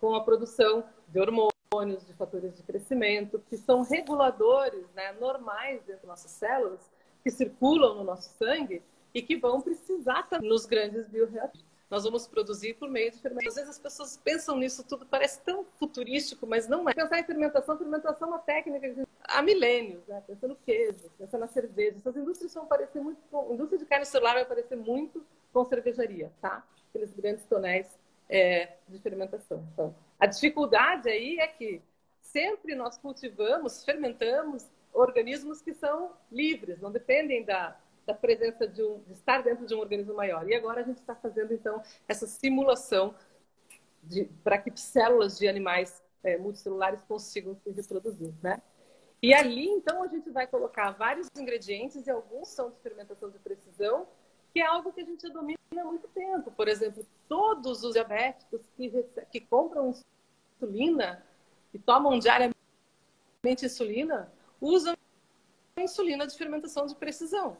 [0.00, 6.02] com a produção de hormônios, de fatores de crescimento, que são reguladores né, normais dentro
[6.02, 6.80] das nossas células,
[7.22, 8.82] que circulam no nosso sangue
[9.16, 11.64] e que vão precisar nos grandes bioreatores.
[11.88, 13.48] Nós vamos produzir por meio de fermentação.
[13.48, 16.92] Às vezes as pessoas pensam nisso tudo, parece tão futurístico, mas não é.
[16.92, 20.22] Pensar em fermentação, fermentação é uma técnica há milênios, né?
[20.26, 21.96] Pensando no queijo, pensando na cerveja.
[21.96, 23.18] Essas indústrias vão parecer muito.
[23.32, 26.62] A indústria de carne celular vai parecer muito com cervejaria, tá?
[26.90, 27.86] Aqueles grandes tonéis
[28.28, 29.66] é, de fermentação.
[29.72, 31.80] Então, a dificuldade aí é que
[32.20, 39.00] sempre nós cultivamos, fermentamos organismos que são livres, não dependem da da presença de, um,
[39.00, 40.48] de estar dentro de um organismo maior.
[40.48, 43.14] E agora a gente está fazendo, então, essa simulação
[44.44, 48.62] para que células de animais é, multicelulares consigam se reproduzir, né?
[49.20, 53.38] E ali, então, a gente vai colocar vários ingredientes e alguns são de fermentação de
[53.38, 54.06] precisão,
[54.52, 56.50] que é algo que a gente domina há muito tempo.
[56.50, 58.90] Por exemplo, todos os diabéticos que,
[59.32, 59.94] que compram
[60.60, 61.24] insulina
[61.72, 62.54] e tomam diariamente
[63.64, 64.94] insulina, usam
[65.76, 67.56] insulina de fermentação de precisão.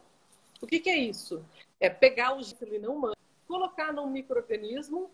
[0.61, 1.45] O que, que é isso?
[1.79, 3.17] É pegar o insulina humana,
[3.47, 5.11] colocar num microorganismo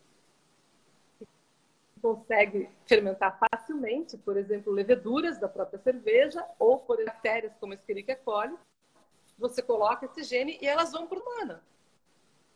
[2.03, 8.57] consegue fermentar facilmente, por exemplo, leveduras da própria cerveja ou por bactérias como Escherichia coli.
[9.39, 11.63] Você coloca esse gene e elas vão para humana,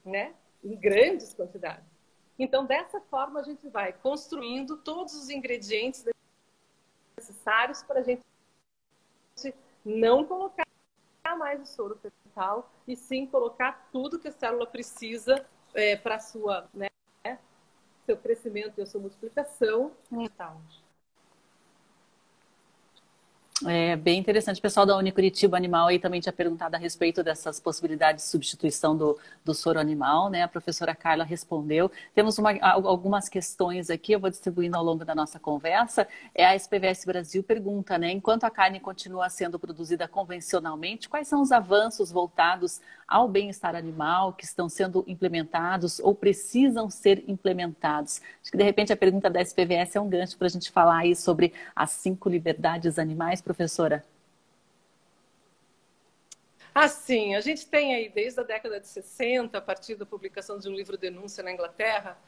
[0.04, 0.34] né?
[0.64, 1.84] Em grandes quantidades.
[2.38, 6.04] Então, dessa forma, a gente vai construindo todos os ingredientes
[7.16, 8.22] necessários para a gente
[9.84, 10.66] não colocar
[11.38, 11.98] mais o soro
[12.86, 15.44] e sim colocar tudo que a célula precisa
[15.74, 16.88] é, para sua né,
[18.04, 20.60] seu crescimento e a sua multiplicação mental.
[23.64, 24.58] É bem interessante.
[24.58, 28.94] O pessoal da Unicuritiba Animal aí também tinha perguntado a respeito dessas possibilidades de substituição
[28.94, 30.42] do, do soro animal, né?
[30.42, 31.90] A professora Carla respondeu.
[32.14, 36.06] Temos uma, algumas questões aqui, eu vou distribuindo ao longo da nossa conversa.
[36.34, 38.10] É a SPVS Brasil pergunta, né?
[38.10, 44.32] Enquanto a carne continua sendo produzida convencionalmente, quais são os avanços voltados ao bem-estar animal
[44.32, 48.20] que estão sendo implementados ou precisam ser implementados?
[48.42, 50.98] Acho que de repente a pergunta da SPVS é um gancho para a gente falar
[50.98, 54.04] aí sobre as cinco liberdades animais professora?
[56.74, 60.68] Assim, a gente tem aí desde a década de 60, a partir da publicação de
[60.68, 62.18] um livro denúncia na Inglaterra,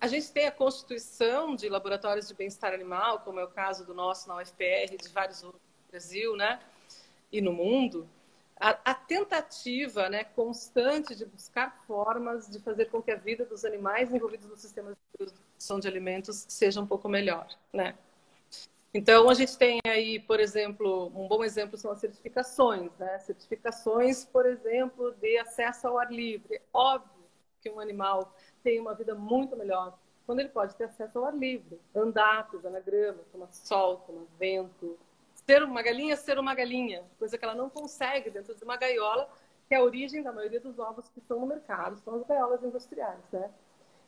[0.00, 3.94] a gente tem a constituição de laboratórios de bem-estar animal, como é o caso do
[3.94, 6.60] nosso na UFPR, de vários outros no Brasil, né?
[7.30, 8.08] E no mundo.
[8.60, 13.64] A, a, tentativa né, constante de buscar formas de fazer com que a vida dos
[13.64, 17.96] animais envolvidos no sistema de produção de alimentos seja um pouco melhor, né?
[18.92, 23.18] Então, a gente tem aí, por exemplo, um bom exemplo são as certificações, né?
[23.20, 26.60] Certificações, por exemplo, de acesso ao ar livre.
[26.72, 27.08] Óbvio
[27.62, 29.96] que um animal tem uma vida muito melhor
[30.26, 34.24] quando ele pode ter acesso ao ar livre, andar, pisar na grama, tomar sol, tomar
[34.38, 34.98] vento.
[35.50, 39.28] Ser uma galinha, ser uma galinha, coisa que ela não consegue dentro de uma gaiola,
[39.66, 42.62] que é a origem da maioria dos ovos que estão no mercado, são as gaiolas
[42.62, 43.50] industriais, né?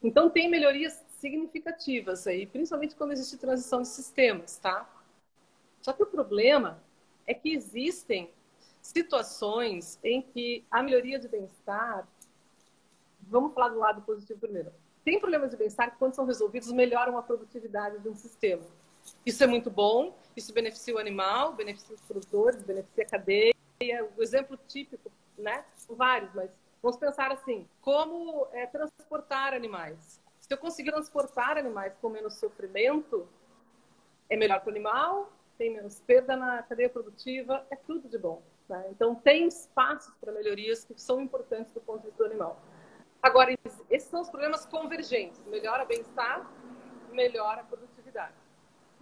[0.00, 4.88] Então, tem melhorias significativas aí, principalmente quando existe transição de sistemas, tá?
[5.80, 6.80] Só que o problema
[7.26, 8.30] é que existem
[8.80, 12.06] situações em que a melhoria de bem-estar.
[13.22, 14.72] Vamos falar do lado positivo primeiro.
[15.04, 18.62] Tem problemas de bem-estar que, quando são resolvidos, melhoram a produtividade de um sistema.
[19.24, 23.54] Isso é muito bom, isso beneficia o animal, beneficia os produtores, beneficia a cadeia.
[24.16, 25.64] O exemplo típico, né?
[25.88, 26.50] Vários, mas
[26.82, 30.20] Vamos pensar assim: como é, transportar animais?
[30.40, 33.28] Se eu conseguir transportar animais com menos sofrimento,
[34.28, 38.42] é melhor para o animal, tem menos perda na cadeia produtiva, é tudo de bom.
[38.68, 38.88] Né?
[38.90, 42.60] Então, tem espaços para melhorias que são importantes do ponto de vista do animal.
[43.22, 43.56] Agora,
[43.88, 46.50] esses são os problemas convergentes: melhora bem-estar,
[47.12, 47.91] melhora a produtividade.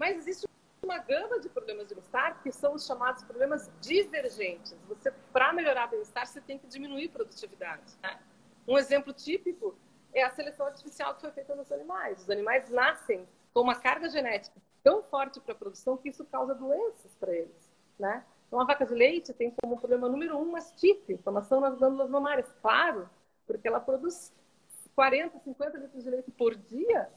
[0.00, 0.48] Mas existe
[0.82, 4.74] uma gama de problemas de bem-estar que são os chamados problemas divergentes.
[4.88, 7.98] Você, para melhorar o bem-estar, você tem que diminuir a produtividade.
[8.02, 8.18] Né?
[8.66, 9.76] Um exemplo típico
[10.14, 12.22] é a seleção artificial que foi feita nos animais.
[12.22, 16.54] Os animais nascem com uma carga genética tão forte para a produção que isso causa
[16.54, 18.24] doenças para eles, né?
[18.46, 22.50] Então, a vaca de leite tem como problema número um mastite, inflamação nas glândulas mamárias.
[22.62, 23.08] Claro,
[23.46, 24.32] porque ela produz
[24.94, 27.10] 40, 50 litros de leite por dia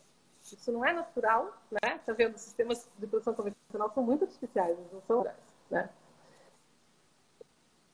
[0.51, 1.99] isso não é natural, né?
[2.05, 2.35] Tá vendo?
[2.35, 5.37] Os sistemas de produção convencional são muito artificiais, não são naturais,
[5.69, 5.89] né?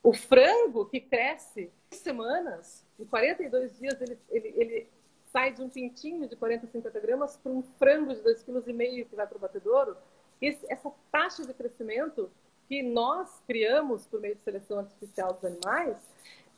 [0.02, 4.88] O frango que cresce semanas, em 42 dias, ele, ele, ele
[5.32, 9.16] sai de um pintinho de 40, 50 gramas para um frango de 2,5 kg que
[9.16, 9.96] vai para o batedouro.
[10.40, 12.30] Esse, essa taxa de crescimento
[12.66, 15.96] que nós criamos por meio de seleção artificial dos animais,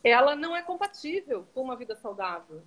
[0.05, 2.63] ela não é compatível com uma vida saudável.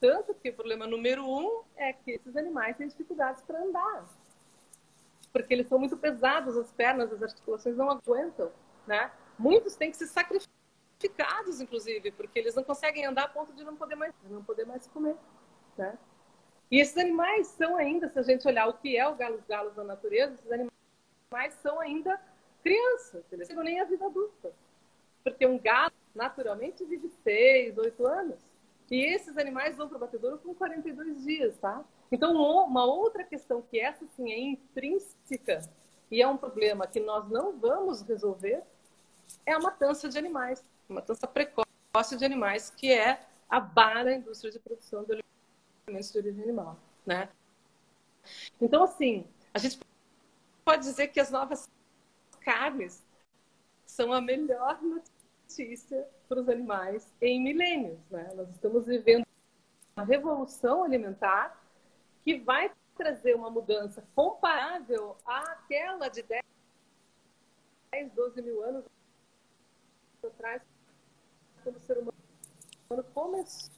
[0.00, 4.08] Tanto que o problema número um é que esses animais têm dificuldades para andar.
[5.32, 8.50] Porque eles são muito pesados, as pernas, as articulações não aguentam,
[8.86, 9.10] né?
[9.38, 13.76] Muitos têm que ser sacrificados, inclusive, porque eles não conseguem andar a ponto de não
[13.76, 15.16] poder mais, não poder mais comer,
[15.76, 15.98] né?
[16.70, 19.74] E esses animais são ainda, se a gente olhar o que é o galos galos
[19.74, 22.20] da natureza, esses animais são ainda
[22.62, 24.52] crianças, eles não nem a vida adulta.
[25.24, 28.47] Porque um galo, naturalmente, vive seis, oito anos.
[28.90, 31.84] E esses animais vão para o batedouro com 42 dias, tá?
[32.10, 35.60] Então, uma outra questão que essa sim é intrínseca
[36.10, 38.62] e é um problema que nós não vamos resolver
[39.44, 44.50] é a matança de animais, a matança precoce de animais, que é a barra indústria
[44.50, 45.22] de produção de
[45.86, 47.28] alimentos de origem animal, né?
[48.60, 49.80] Então, assim, A gente
[50.64, 51.68] pode dizer que as novas
[52.40, 53.02] carnes
[53.84, 57.98] são a melhor notícia para os animais em milênios.
[58.10, 58.30] Né?
[58.34, 59.26] Nós estamos vivendo
[59.96, 61.60] uma revolução alimentar
[62.24, 66.42] que vai trazer uma mudança comparável àquela de 10,
[68.12, 68.84] 12 mil anos
[70.22, 70.60] atrás,
[71.62, 72.12] quando o ser humano
[73.14, 73.70] começou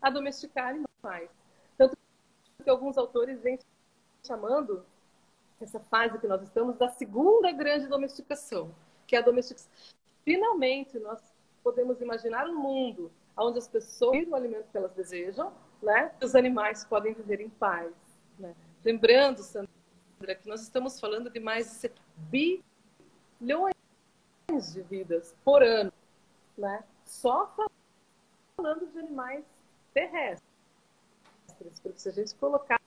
[0.00, 1.30] a domesticar animais.
[1.76, 1.96] Tanto
[2.62, 3.58] que alguns autores vêm
[4.26, 4.84] chamando
[5.60, 8.74] essa fase que nós estamos da segunda grande domesticação,
[9.06, 9.70] que é a domesticação.
[10.24, 11.20] Finalmente, nós
[11.62, 16.12] podemos imaginar um mundo onde as pessoas têm o alimento que elas desejam, né?
[16.22, 17.92] Os animais podem viver em paz.
[18.38, 18.54] Né?
[18.84, 19.68] Lembrando, Sandra,
[20.40, 22.02] que nós estamos falando de mais de 7
[23.38, 23.74] bilhões
[24.72, 25.92] de vidas por ano,
[26.56, 26.84] né?
[27.04, 27.52] Só
[28.56, 29.44] falando de animais
[29.92, 30.42] terrestres.
[31.82, 32.80] Porque se a gente colocar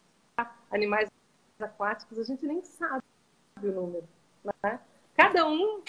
[0.72, 1.10] animais
[1.60, 3.04] aquáticos, a gente nem sabe
[3.62, 4.08] o número.
[4.44, 4.80] Né?
[5.16, 5.84] Cada um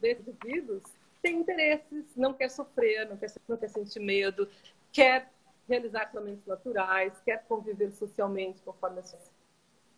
[0.00, 0.82] desses indivíduos
[1.22, 4.48] tem interesses, não quer sofrer, não quer, não quer sentir medo,
[4.92, 5.30] quer
[5.68, 9.18] realizar caminhos naturais, quer conviver socialmente conforme a sua.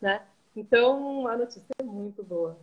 [0.01, 0.23] Né?
[0.57, 2.59] Então, a notícia é muito boa.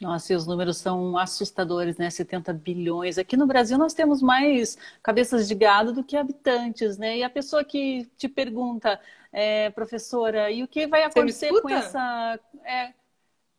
[0.00, 2.08] Nossa, e os números são assustadores, né?
[2.08, 3.18] 70 bilhões.
[3.18, 7.18] Aqui no Brasil nós temos mais cabeças de gado do que habitantes, né?
[7.18, 8.98] E a pessoa que te pergunta,
[9.30, 12.40] é, professora, e o que vai acontecer com essa.
[12.64, 12.94] É,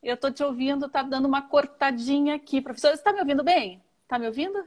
[0.01, 2.61] eu estou te ouvindo, tá dando uma cortadinha aqui.
[2.61, 3.81] Professora, você está me ouvindo bem?
[4.03, 4.63] Está me ouvindo?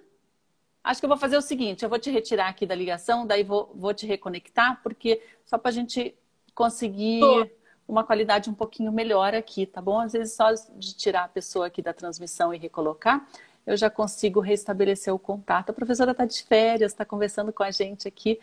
[0.82, 3.42] Acho que eu vou fazer o seguinte: eu vou te retirar aqui da ligação, daí
[3.42, 6.14] vou, vou te reconectar, porque só para a gente
[6.54, 7.20] conseguir.
[7.20, 10.00] Tô uma qualidade um pouquinho melhor aqui, tá bom?
[10.00, 13.26] Às vezes só de tirar a pessoa aqui da transmissão e recolocar,
[13.66, 15.70] eu já consigo restabelecer o contato.
[15.70, 18.40] A professora está de férias, está conversando com a gente aqui,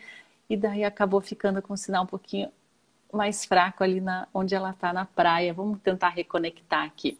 [0.48, 2.50] e daí acabou ficando com o sinal um pouquinho
[3.12, 5.52] mais fraco ali na, onde ela está na praia.
[5.52, 7.18] Vamos tentar reconectar aqui.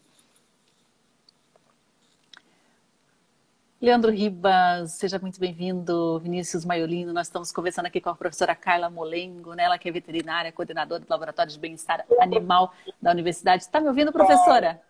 [3.81, 6.19] Leandro Ribas, seja muito bem-vindo.
[6.21, 9.65] Vinícius Maiolino, nós estamos conversando aqui com a professora Carla Molengo, né?
[9.65, 13.65] ela que é veterinária, coordenadora do Laboratório de Bem-Estar Animal da Universidade.
[13.65, 14.81] Está me ouvindo, professora?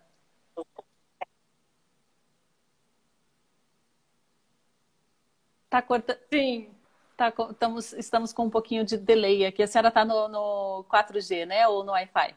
[5.65, 6.19] Está cortando?
[6.31, 6.69] Sim.
[7.31, 9.63] Tá, estamos, estamos com um pouquinho de delay aqui.
[9.63, 11.65] A senhora está no, no 4G, né?
[11.69, 12.35] Ou no Wi-Fi?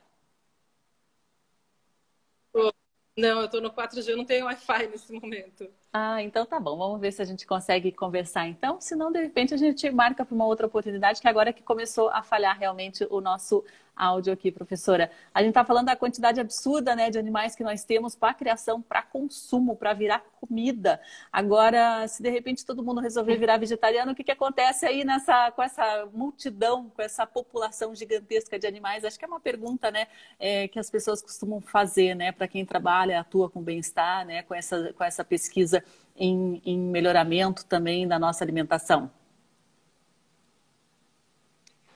[3.17, 5.69] Não, eu estou no 4G, eu não tenho Wi-Fi nesse momento.
[5.99, 6.77] Ah, então tá bom.
[6.77, 8.79] Vamos ver se a gente consegue conversar então.
[8.83, 11.63] Se não, de repente a gente marca para uma outra oportunidade, que agora é que
[11.63, 13.65] começou a falhar realmente o nosso
[13.97, 15.11] áudio aqui, professora.
[15.33, 18.83] A gente está falando da quantidade absurda né, de animais que nós temos para criação,
[18.83, 21.01] para consumo, para virar comida.
[21.33, 25.51] Agora, se de repente todo mundo resolver virar vegetariano, o que, que acontece aí nessa,
[25.53, 29.05] com essa multidão, com essa população gigantesca de animais?
[29.05, 30.07] Acho que é uma pergunta né,
[30.39, 34.55] é, que as pessoas costumam fazer né, para quem trabalha, atua com bem-estar, né, com,
[34.55, 35.83] essa, com essa pesquisa
[36.17, 39.11] em, em melhoramento também da nossa alimentação.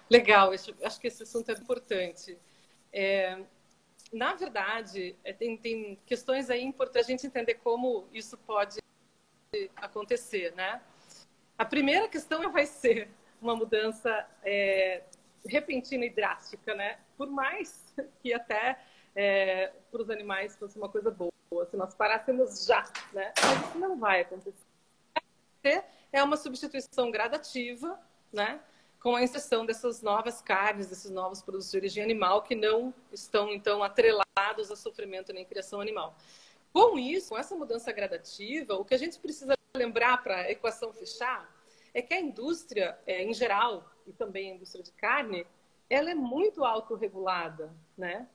[0.09, 2.37] Legal, acho que esse assunto é importante.
[2.93, 3.39] É,
[4.13, 8.81] na verdade, é, tem, tem, questões aí importantes a gente entender como isso pode
[9.77, 10.81] acontecer, né?
[11.57, 13.09] A primeira questão vai ser
[13.41, 15.03] uma mudança é,
[15.47, 16.99] repentina e drástica, né?
[17.17, 18.79] Por mais que até
[19.15, 21.31] é, para os animais fosse uma coisa boa,
[21.71, 23.33] se nós parássemos já, né?
[23.41, 24.55] Mas isso não vai acontecer.
[26.13, 27.99] É uma substituição gradativa,
[28.33, 28.61] né?
[29.01, 33.51] com a inserção dessas novas carnes, desses novos produtos de origem animal que não estão,
[33.51, 36.15] então, atrelados a sofrimento nem criação animal.
[36.73, 40.93] Com isso, com essa mudança gradativa, o que a gente precisa lembrar para a equação
[40.93, 41.51] fechar
[41.95, 45.47] é que a indústria, é, em geral, e também a indústria de carne,
[45.89, 48.29] ela é muito autorregulada, né?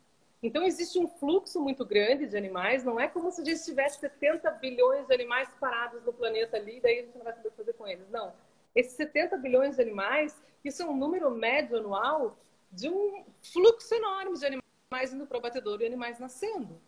[0.45, 3.99] Então, existe um fluxo muito grande de animais, não é como se a gente tivesse
[3.99, 7.51] 70 bilhões de animais parados no planeta ali, daí a gente não vai saber o
[7.51, 8.07] que fazer com eles.
[8.11, 8.31] Não.
[8.75, 12.37] Esses 70 bilhões de animais, isso é um número médio anual
[12.71, 16.79] de um fluxo enorme de animais indo para o batedouro e animais nascendo.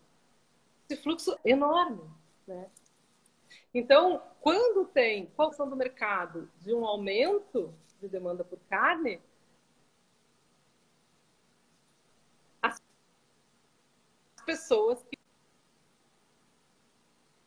[0.88, 2.08] Esse fluxo enorme,
[2.46, 2.70] né?
[3.74, 9.20] Então, quando tem qualização do mercado de um aumento de demanda por carne,
[14.48, 15.04] pessoas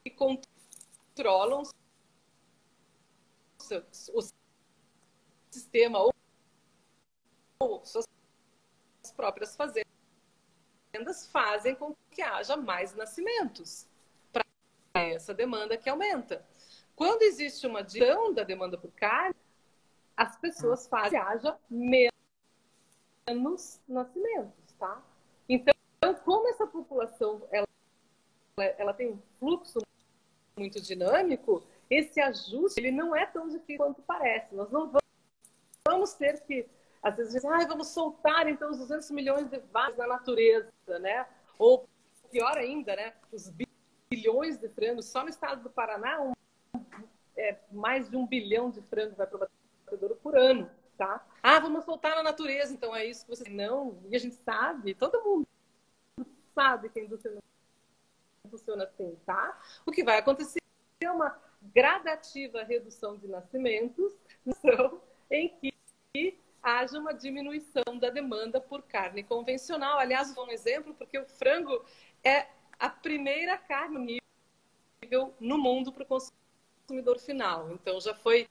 [0.03, 1.63] que controlam
[4.13, 4.21] o
[5.49, 5.97] sistema
[7.59, 8.05] ou suas
[9.15, 13.87] próprias fazendas fazem com que haja mais nascimentos
[14.31, 14.45] para
[14.93, 16.45] essa demanda que aumenta.
[16.95, 19.35] Quando existe uma diminuição da demanda por carne,
[20.15, 22.11] as pessoas fazem que haja menos
[23.87, 25.01] nascimentos, tá?
[25.49, 25.80] Então,
[26.23, 27.67] como essa população ela,
[28.57, 29.79] ela tem um fluxo
[30.57, 34.53] muito dinâmico, esse ajuste ele não é tão difícil quanto parece.
[34.55, 34.91] Nós não
[35.87, 36.67] vamos ter que,
[37.03, 41.27] às vezes, dizer, ah, vamos soltar então os 200 milhões de vagas na natureza, né?
[41.57, 41.87] Ou
[42.31, 43.13] pior ainda, né?
[43.31, 43.51] Os
[44.09, 46.33] bilhões de frangos só no estado do Paraná, um,
[47.35, 49.49] é, mais de um bilhão de frangos vai para o
[49.85, 51.25] batedouro por ano, tá?
[51.43, 53.99] Ah, vamos soltar na natureza, então é isso que você não.
[54.09, 55.47] E a gente sabe, todo mundo
[56.53, 59.59] sabe que a indústria não funciona assim, tá?
[59.85, 60.59] O que vai acontecer
[61.01, 64.13] é uma gradativa redução de nascimentos,
[65.29, 69.97] em que haja uma diminuição da demanda por carne convencional.
[69.97, 71.83] Aliás, vou um exemplo, porque o frango
[72.23, 72.47] é
[72.77, 74.21] a primeira carne
[75.01, 76.21] nível no mundo para o
[76.87, 77.71] consumidor final.
[77.71, 78.47] Então, já foi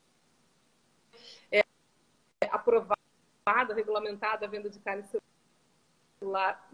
[1.52, 1.62] é,
[2.50, 5.04] aprovada, regulamentada a venda de carne
[6.20, 6.68] celular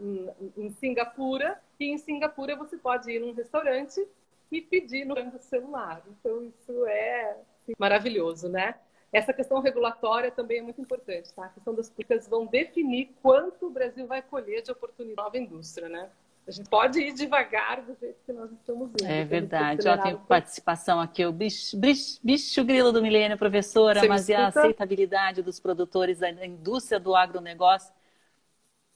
[0.56, 1.58] em, Singapura.
[1.78, 4.04] E em Singapura você pode ir num restaurante
[4.50, 6.02] e pedir no celular.
[6.08, 8.74] Então, isso é assim, maravilhoso, né?
[9.12, 11.46] Essa questão regulatória também é muito importante, tá?
[11.46, 15.88] A questão das políticas vão definir quanto o Brasil vai colher de oportunidade nova indústria,
[15.88, 16.10] né?
[16.46, 19.04] A gente pode ir devagar do jeito que nós estamos indo.
[19.04, 19.88] É verdade.
[19.88, 24.34] Ó, tem participação aqui, o bicho, bicho, bicho grilo do milênio, professora, Você mas e
[24.34, 27.92] a aceitabilidade dos produtores da indústria do agronegócio?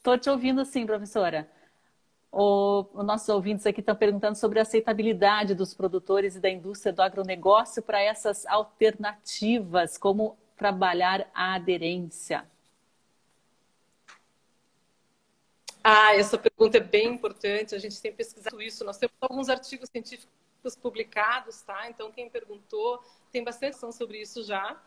[0.00, 1.46] Estou te ouvindo sim, professora.
[2.32, 6.90] O, os nossos ouvintes aqui estão perguntando sobre a aceitabilidade dos produtores e da indústria
[6.90, 12.48] do agronegócio para essas alternativas, como trabalhar a aderência.
[15.84, 17.74] Ah, essa pergunta é bem importante.
[17.74, 18.82] A gente tem pesquisado isso.
[18.84, 21.90] Nós temos alguns artigos científicos publicados, tá?
[21.90, 24.80] Então, quem perguntou, tem bastante ação sobre isso já.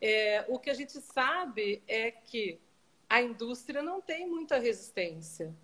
[0.00, 2.60] É, o que a gente sabe é que
[3.14, 5.54] a indústria não tem muita resistência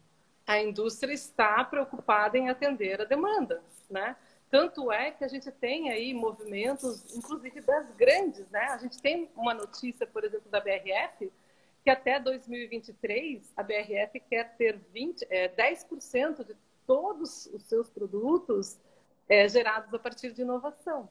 [0.51, 4.16] a indústria está preocupada em atender a demanda, né?
[4.51, 8.64] Tanto é que a gente tem aí movimentos, inclusive das grandes, né?
[8.64, 11.32] A gente tem uma notícia, por exemplo, da BRF,
[11.84, 18.76] que até 2023 a BRF quer ter 20, é, 10% de todos os seus produtos
[19.28, 21.09] é, gerados a partir de inovação.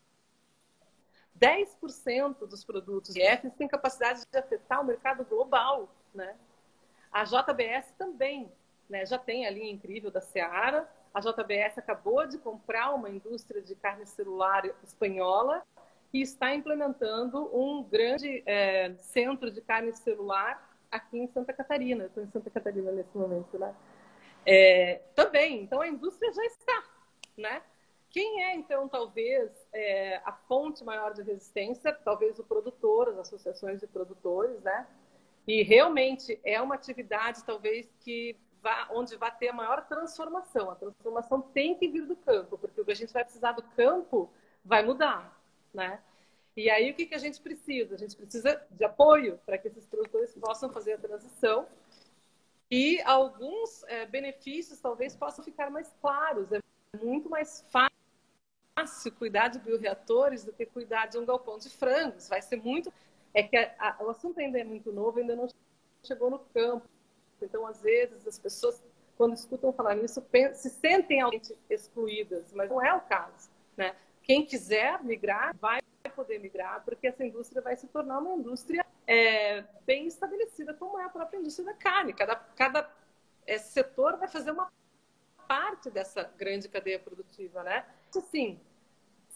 [1.39, 6.35] 10% dos produtos BRF têm capacidade de afetar o mercado global, né?
[7.11, 8.51] A JBS também
[8.89, 9.05] né?
[9.05, 10.89] Já tem a linha incrível da Seara.
[11.13, 15.63] A JBS acabou de comprar uma indústria de carne celular espanhola
[16.11, 22.05] e está implementando um grande é, centro de carne celular aqui em Santa Catarina.
[22.05, 23.75] estou em Santa Catarina nesse momento, né?
[24.45, 26.83] É, também, então a indústria já está,
[27.37, 27.61] né?
[28.09, 31.93] Quem é, então, talvez, é, a fonte maior de resistência?
[31.93, 34.87] Talvez o produtor, as associações de produtores, né?
[35.49, 40.69] E realmente é uma atividade, talvez, que vá, onde vai ter a maior transformação.
[40.69, 43.63] A transformação tem que vir do campo, porque o que a gente vai precisar do
[43.63, 44.31] campo
[44.63, 45.41] vai mudar,
[45.73, 46.03] né?
[46.55, 47.95] E aí o que, que a gente precisa?
[47.95, 51.67] A gente precisa de apoio para que esses produtores possam fazer a transição
[52.69, 56.51] e alguns é, benefícios talvez possam ficar mais claros.
[56.51, 56.59] É
[57.01, 62.29] muito mais fácil cuidar de bioreatores do que cuidar de um galpão de frangos.
[62.29, 62.93] Vai ser muito.
[63.33, 65.47] É que a, a, o assunto ainda é muito novo, ainda não
[66.03, 66.87] chegou no campo.
[67.41, 68.83] Então, às vezes, as pessoas,
[69.17, 70.23] quando escutam falar nisso,
[70.53, 71.19] se sentem
[71.69, 73.49] excluídas, mas não é o caso.
[73.77, 73.95] Né?
[74.23, 75.81] Quem quiser migrar, vai
[76.15, 81.05] poder migrar, porque essa indústria vai se tornar uma indústria é, bem estabelecida, como é
[81.05, 82.13] a própria indústria da carne.
[82.13, 82.91] Cada, cada
[83.47, 84.69] é, setor vai fazer uma
[85.47, 87.85] parte dessa grande cadeia produtiva, né?
[88.15, 88.59] Assim,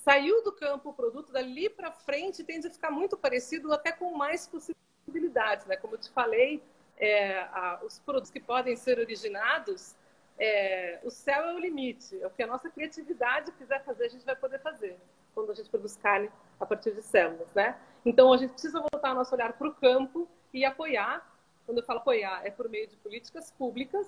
[0.04, 4.14] saiu do campo o produto, dali para frente tende a ficar muito parecido, até com
[4.16, 5.78] mais possibilidades, né?
[5.78, 6.62] Como eu te falei,
[6.98, 9.96] é, a, os produtos que podem ser originados,
[10.38, 12.22] é, o céu é o limite.
[12.22, 15.00] É o que a nossa criatividade quiser fazer, a gente vai poder fazer
[15.34, 16.30] quando a gente produz carne
[16.60, 17.80] a partir de células, né?
[18.06, 21.26] Então a gente precisa voltar o nosso olhar para o campo e apoiar.
[21.66, 24.06] Quando eu falo apoiar, é por meio de políticas públicas,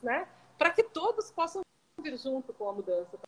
[0.00, 0.28] né?
[0.56, 1.60] Para que todos possam
[2.00, 3.18] vir junto com a mudança,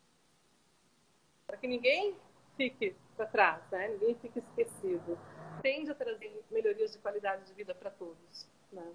[1.51, 2.15] para que ninguém
[2.55, 3.89] fique para trás, né?
[3.89, 5.19] Ninguém fique esquecido.
[5.61, 8.47] Tende a trazer melhorias de qualidade de vida para todos.
[8.71, 8.87] Né?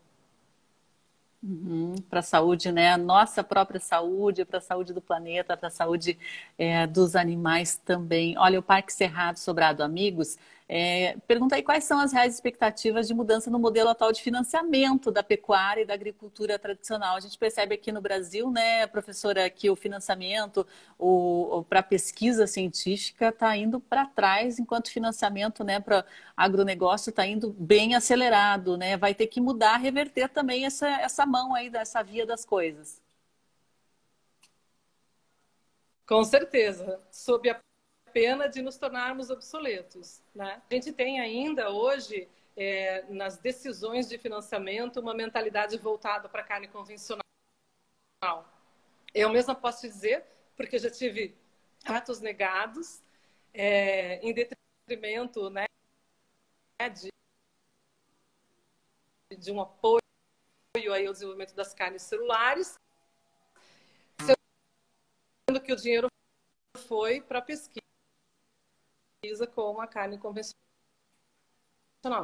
[1.43, 2.91] Uhum, para a saúde, né?
[2.91, 6.19] A nossa própria saúde, para a saúde do planeta, para a saúde
[6.57, 8.39] é, dos animais também.
[8.39, 10.39] Olha, o Parque Cerrado Sobrado Amigos
[10.69, 15.13] É, pergunta aí quais são as reais expectativas de mudança no modelo atual de financiamento
[15.13, 17.17] da pecuária e da agricultura tradicional.
[17.17, 20.67] A gente percebe aqui no Brasil, né, professora, que o financiamento
[21.69, 26.05] para pesquisa científica está indo para trás, enquanto o financiamento né, para
[26.37, 28.77] agronegócio está indo bem acelerado.
[28.77, 28.97] Né?
[28.97, 33.01] Vai ter que mudar, reverter também essa, essa mão aí dessa via das coisas.
[36.07, 37.66] Com certeza, sob a
[38.17, 40.23] pena de nos tornarmos obsoletos.
[40.35, 40.63] Né?
[40.71, 46.45] A gente tem ainda hoje, é, nas decisões de financiamento, uma mentalidade voltada para a
[46.45, 47.21] carne convencional.
[49.13, 50.25] Eu mesma posso dizer,
[50.57, 51.37] porque já tive
[51.85, 53.03] atos negados,
[53.53, 55.67] é, em detrimento né,
[56.95, 57.11] de,
[59.37, 60.01] de um apoio
[60.91, 62.79] aí ao desenvolvimento das carnes celulares,
[64.23, 66.09] sendo que o dinheiro
[66.89, 67.85] foi para pesquisa
[69.47, 70.57] com a carne convencional.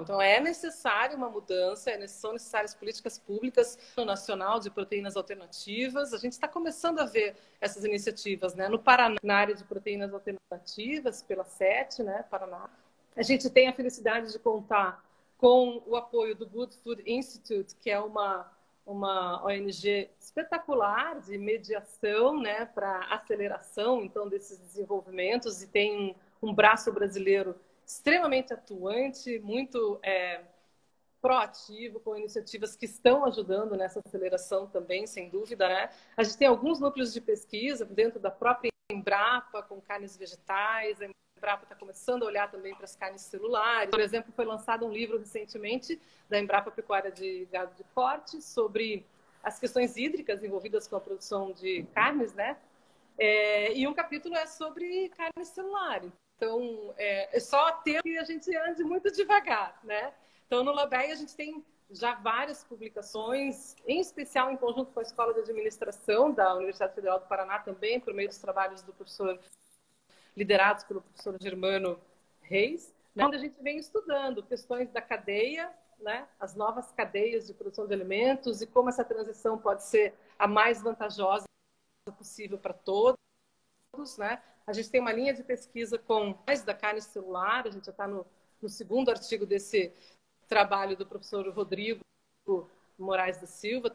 [0.00, 6.12] Então, é necessária uma mudança, é são necessárias políticas públicas no nacional de proteínas alternativas.
[6.12, 8.68] A gente está começando a ver essas iniciativas, né?
[8.68, 12.24] No Paraná, na área de proteínas alternativas, pela SET, né?
[12.30, 12.70] Paraná.
[13.16, 15.04] A gente tem a felicidade de contar
[15.36, 18.50] com o apoio do Good Food Institute, que é uma
[18.84, 26.92] uma ONG espetacular de mediação, né, para aceleração então desses desenvolvimentos e tem um braço
[26.92, 27.54] brasileiro
[27.86, 30.40] extremamente atuante, muito é,
[31.20, 35.68] proativo, com iniciativas que estão ajudando nessa aceleração também, sem dúvida.
[35.68, 35.90] Né?
[36.16, 41.00] A gente tem alguns núcleos de pesquisa dentro da própria Embrapa, com carnes vegetais.
[41.00, 41.06] A
[41.38, 43.90] Embrapa está começando a olhar também para as carnes celulares.
[43.90, 49.06] Por exemplo, foi lançado um livro recentemente da Embrapa Pecuária de Gado de Corte sobre
[49.42, 52.56] as questões hídricas envolvidas com a produção de carnes, né?
[53.18, 56.02] É, e um capítulo é sobre carne celular.
[56.42, 60.12] Então, é, é só ter que a gente ande muito devagar, né?
[60.44, 65.04] Então, no LABEI a gente tem já várias publicações, em especial em conjunto com a
[65.04, 69.38] Escola de Administração da Universidade Federal do Paraná também, por meio dos trabalhos do professor,
[70.36, 71.96] liderados pelo professor Germano
[72.40, 73.24] Reis, né?
[73.24, 76.26] onde a gente vem estudando questões da cadeia, né?
[76.40, 80.82] as novas cadeias de produção de alimentos e como essa transição pode ser a mais
[80.82, 81.44] vantajosa
[82.18, 83.16] possível para todos,
[84.18, 84.42] né?
[84.66, 87.92] A gente tem uma linha de pesquisa com mais da carne celular, a gente já
[87.92, 88.26] está no,
[88.60, 89.92] no segundo artigo desse
[90.48, 92.00] trabalho do professor Rodrigo
[92.98, 93.90] Moraes da Silva,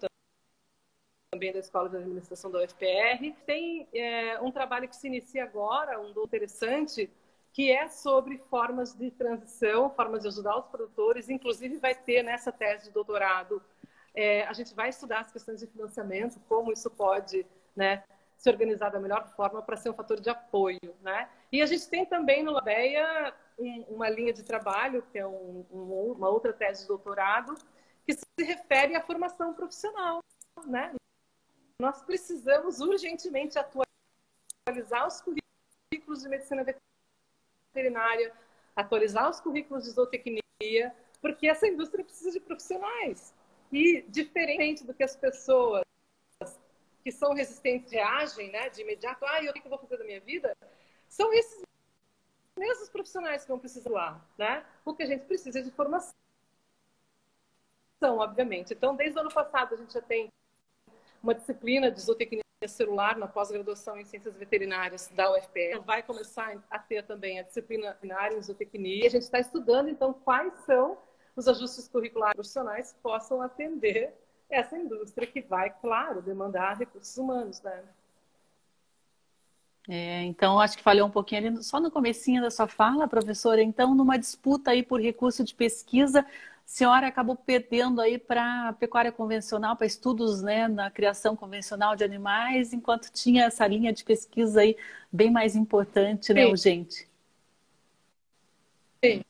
[1.32, 3.34] também da Escola de Administração da UFPR.
[3.46, 7.10] Tem é, um trabalho que se inicia agora, um do interessante,
[7.54, 11.30] que é sobre formas de transição, formas de ajudar os produtores.
[11.30, 13.62] Inclusive, vai ter nessa tese de doutorado,
[14.18, 17.46] é, a gente vai estudar as questões de financiamento, como isso pode
[17.76, 18.04] né,
[18.38, 21.30] se organizar da melhor forma para ser um fator de apoio, né?
[21.52, 25.66] E a gente tem também no Labeia um, uma linha de trabalho, que é um,
[25.72, 27.56] um, uma outra tese de doutorado,
[28.06, 30.24] que se refere à formação profissional,
[30.66, 30.94] né?
[31.80, 36.66] Nós precisamos urgentemente atualizar os currículos de medicina
[37.74, 38.34] veterinária,
[38.76, 43.34] atualizar os currículos de zootecnia, porque essa indústria precisa de profissionais.
[43.72, 45.84] E diferente do que as pessoas
[47.08, 50.04] que são resistentes reagem, né, de imediato, ah, eu o que eu vou fazer da
[50.04, 50.54] minha vida,
[51.08, 51.62] são esses
[52.60, 54.66] mesmos profissionais que vão precisar lá, né?
[54.84, 56.14] Porque a gente precisa de formação,
[58.02, 58.74] obviamente.
[58.74, 60.28] Então, desde o ano passado, a gente já tem
[61.24, 65.80] uma disciplina de zootecnia celular na pós-graduação em ciências veterinárias da UFPR.
[65.86, 67.98] Vai começar a ter também a disciplina
[68.34, 69.08] em zootecnia.
[69.08, 70.98] A gente está estudando, então, quais são
[71.38, 74.14] os ajustes curriculares profissionais que possam atender
[74.50, 77.84] essa indústria que vai, claro, demandar recursos humanos, né?
[79.90, 83.62] É, então, acho que falhou um pouquinho ali só no comecinho da sua fala, professora.
[83.62, 86.26] Então, numa disputa aí por recurso de pesquisa, a
[86.66, 92.74] senhora acabou perdendo aí para pecuária convencional, para estudos né, na criação convencional de animais,
[92.74, 94.76] enquanto tinha essa linha de pesquisa aí
[95.10, 97.08] bem mais importante, né, urgente.
[99.04, 99.24] Sim.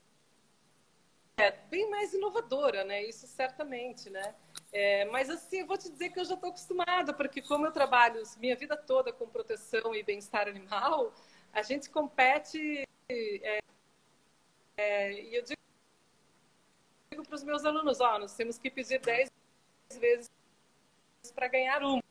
[1.69, 3.03] Bem mais inovadora, né?
[3.03, 4.33] Isso certamente, né?
[4.73, 7.71] É, mas assim, eu vou te dizer que eu já estou acostumada, porque como eu
[7.71, 11.13] trabalho minha vida toda com proteção e bem-estar animal,
[11.53, 12.87] a gente compete.
[13.07, 13.59] É,
[14.77, 15.61] é, e eu digo,
[17.11, 19.29] digo para os meus alunos: ó, nós temos que pedir 10
[19.99, 20.31] vezes
[21.35, 22.01] para ganhar uma,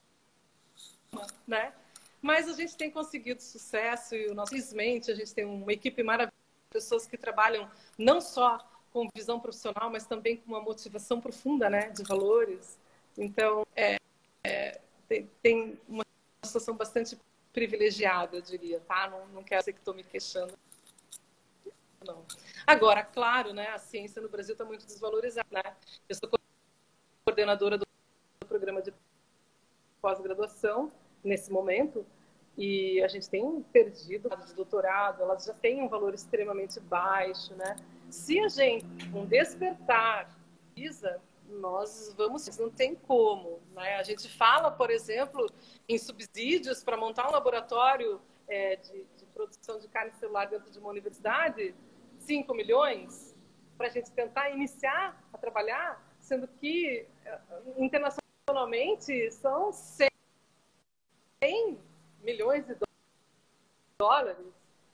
[1.49, 1.75] né?
[2.23, 6.37] Mas a gente tem conseguido sucesso e, felizmente, a gente tem uma equipe maravilhosa,
[6.71, 7.69] pessoas que trabalham
[7.99, 12.79] não só com visão profissional, mas também com uma motivação profunda, né, de valores.
[13.19, 13.99] Então, é,
[14.43, 16.03] é, tem, tem, uma
[16.43, 17.19] situação bastante
[17.53, 19.07] privilegiada, eu diria, tá?
[19.11, 20.55] Não, não quero dizer que estou me queixando.
[22.07, 22.25] Não.
[22.67, 25.47] Agora, claro, né, a ciência no Brasil está muito desvalorizada.
[25.51, 25.77] Né?
[26.09, 26.31] Eu sou
[27.23, 27.87] coordenadora do
[28.49, 28.95] programa de
[30.01, 30.91] pós-graduação
[31.23, 32.07] nesse momento
[32.57, 37.77] e a gente tem perdido de doutorado, elas já têm um valor extremamente baixo, né?
[38.11, 40.29] Se a gente um despertar
[40.75, 43.97] precisa, nós vamos, não tem como, né?
[43.97, 45.47] A gente fala, por exemplo,
[45.89, 50.79] em subsídios para montar um laboratório é, de, de, produção de carne celular dentro de
[50.79, 51.75] uma universidade,
[52.19, 53.35] 5 milhões,
[53.77, 57.39] para a gente tentar iniciar a trabalhar, sendo que é,
[57.77, 60.09] internacionalmente são 100
[62.23, 62.77] milhões de
[63.99, 64.47] dólares,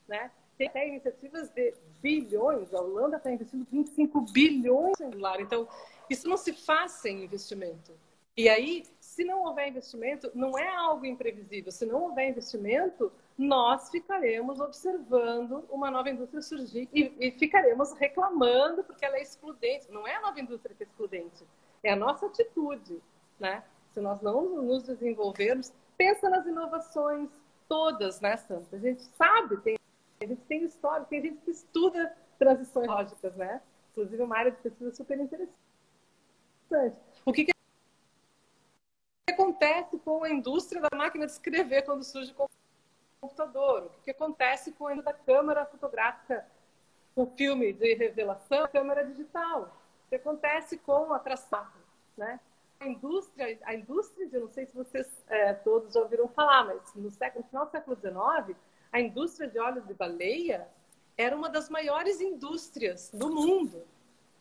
[0.06, 0.30] né?
[0.58, 5.68] Tem até iniciativas de bilhões, a Holanda está investindo 25 bilhões em celular, então
[6.10, 7.92] isso não se faz sem investimento.
[8.36, 11.70] E aí, se não houver investimento, não é algo imprevisível.
[11.70, 18.82] Se não houver investimento, nós ficaremos observando uma nova indústria surgir e, e, ficaremos reclamando
[18.84, 19.90] porque ela é excludente.
[19.90, 21.44] Não é a nova indústria que é excludente,
[21.82, 23.02] é a nossa atitude,
[23.38, 23.62] né?
[23.92, 27.28] Se nós não nos desenvolvermos, pensa nas inovações
[27.68, 28.76] todas, né, Santa?
[28.76, 29.76] A gente sabe, tem,
[30.22, 33.60] a gente tem história, tem gente que estuda transições lógicas, né?
[33.90, 35.52] Inclusive uma área de pesquisa super interessante.
[37.24, 37.52] O que, que
[39.28, 42.48] acontece com a indústria da máquina de escrever quando surge o
[43.20, 43.90] computador?
[43.98, 46.46] O que, acontece com a indústria da câmera fotográfica,
[47.14, 49.76] o filme de revelação, a câmera digital?
[50.06, 51.66] O que acontece com a tração,
[52.16, 52.40] né?
[52.80, 56.94] A indústria, a indústria, eu não sei se vocês é, todos já ouviram falar, mas
[56.94, 58.58] no, século, no final do século XIX,
[58.92, 60.68] a indústria de óleo de baleia
[61.16, 63.82] era uma das maiores indústrias do mundo.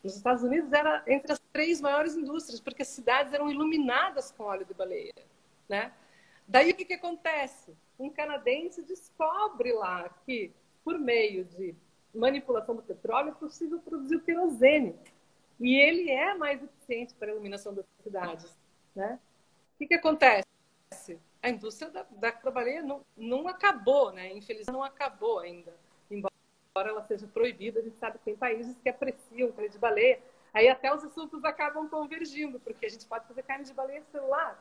[0.04, 4.44] Nos Estados Unidos era entre as três maiores indústrias, porque as cidades eram iluminadas com
[4.44, 5.14] óleo de baleia,
[5.68, 5.92] né?
[6.46, 7.74] Daí o que, que acontece?
[7.98, 10.52] Um canadense descobre lá que,
[10.84, 11.74] por meio de
[12.12, 14.94] manipulação do petróleo, é possível produzir o querosene.
[15.60, 18.58] E ele é mais eficiente para a iluminação das cidades.
[18.94, 19.18] Né?
[19.74, 20.46] O que, que acontece?
[21.42, 24.32] A indústria da, da baleia não, não acabou, né?
[24.32, 25.74] infelizmente não acabou ainda
[26.74, 30.18] embora ela seja proibida, a gente sabe que tem países que apreciam carne de baleia.
[30.54, 34.58] Aí até os assuntos acabam convergindo, porque a gente pode fazer carne de baleia celular.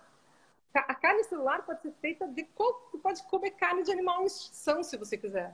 [0.74, 2.46] A carne celular pode ser feita de.
[2.58, 5.54] Você pode comer carne de animal em extinção, se você quiser.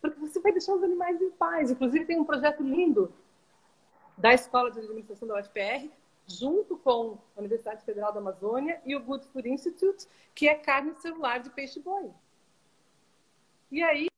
[0.00, 1.70] Porque você vai deixar os animais em paz.
[1.70, 3.12] Inclusive, tem um projeto lindo
[4.16, 5.90] da Escola de Administração da UFPR,
[6.28, 10.94] junto com a Universidade Federal da Amazônia e o Good Food Institute, que é carne
[10.96, 12.12] celular de peixe-boi.
[13.70, 14.08] E aí,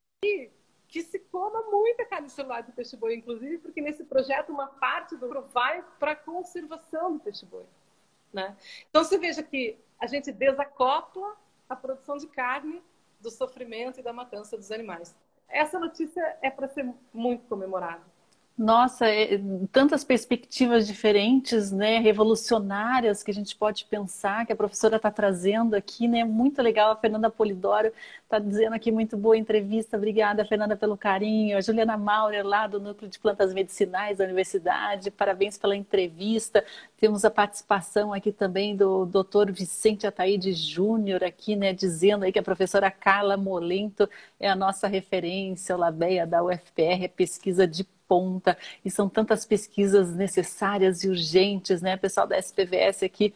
[0.88, 5.26] que se coma muita carne celular do peixe-boi, inclusive, porque nesse projeto uma parte do
[5.26, 7.64] lucro vai para a conservação do peixe-boi.
[8.32, 8.56] Né?
[8.88, 11.36] Então, você veja que a gente desacopla
[11.68, 12.82] a produção de carne
[13.20, 15.16] do sofrimento e da matança dos animais.
[15.48, 18.04] Essa notícia é para ser muito comemorada.
[18.56, 19.40] Nossa, é,
[19.72, 25.74] tantas perspectivas diferentes, né, revolucionárias que a gente pode pensar que a professora está trazendo
[25.74, 26.24] aqui, né?
[26.24, 26.90] Muito legal.
[26.92, 27.90] A Fernanda Polidoro
[28.24, 29.96] está dizendo aqui muito boa entrevista.
[29.96, 31.56] Obrigada, Fernanda, pelo carinho.
[31.56, 36.62] A Juliana Maurer, lá do Núcleo de Plantas Medicinais da Universidade, parabéns pela entrevista.
[36.98, 39.50] Temos a participação aqui também do Dr.
[39.50, 44.06] Vicente Ataíde Júnior aqui, né, dizendo aí que a professora Carla Molento
[44.38, 49.46] é a nossa referência, o Labeia da UFPR, é pesquisa de ponta, e são tantas
[49.46, 51.96] pesquisas necessárias e urgentes, né?
[51.96, 53.32] Pessoal da SPVS aqui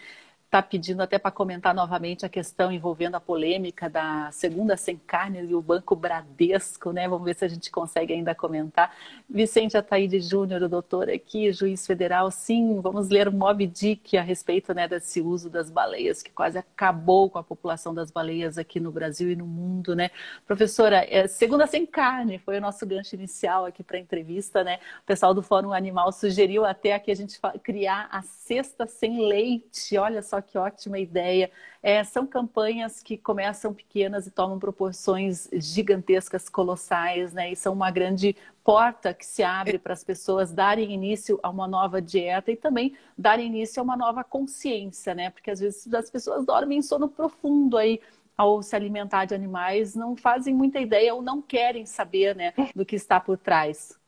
[0.55, 5.43] está pedindo até para comentar novamente a questão envolvendo a polêmica da segunda sem carne
[5.43, 7.09] e o Banco Bradesco, né?
[7.09, 8.95] Vamos ver se a gente consegue ainda comentar.
[9.29, 14.73] Vicente Ataíde Júnior, doutor aqui, juiz federal, sim, vamos ler o Mob Dick a respeito
[14.73, 18.93] né, desse uso das baleias, que quase acabou com a população das baleias aqui no
[18.93, 20.11] Brasil e no mundo, né?
[20.47, 24.79] Professora, é, segunda sem carne foi o nosso gancho inicial aqui para a entrevista, né?
[25.03, 29.99] O pessoal do Fórum Animal sugeriu até aqui a gente criar a sexta sem leite,
[29.99, 31.51] olha só que ótima ideia.
[31.83, 37.51] É, são campanhas que começam pequenas e tomam proporções gigantescas, colossais, né?
[37.53, 41.67] E são uma grande porta que se abre para as pessoas darem início a uma
[41.67, 45.31] nova dieta e também darem início a uma nova consciência, né?
[45.31, 48.01] Porque às vezes as pessoas dormem em sono profundo aí
[48.37, 52.85] ao se alimentar de animais, não fazem muita ideia ou não querem saber, né, do
[52.85, 53.99] que está por trás.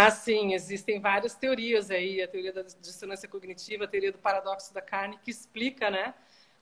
[0.00, 4.72] Ah, sim, existem várias teorias aí, a teoria da dissonância cognitiva, a teoria do paradoxo
[4.72, 6.14] da carne, que explica, né,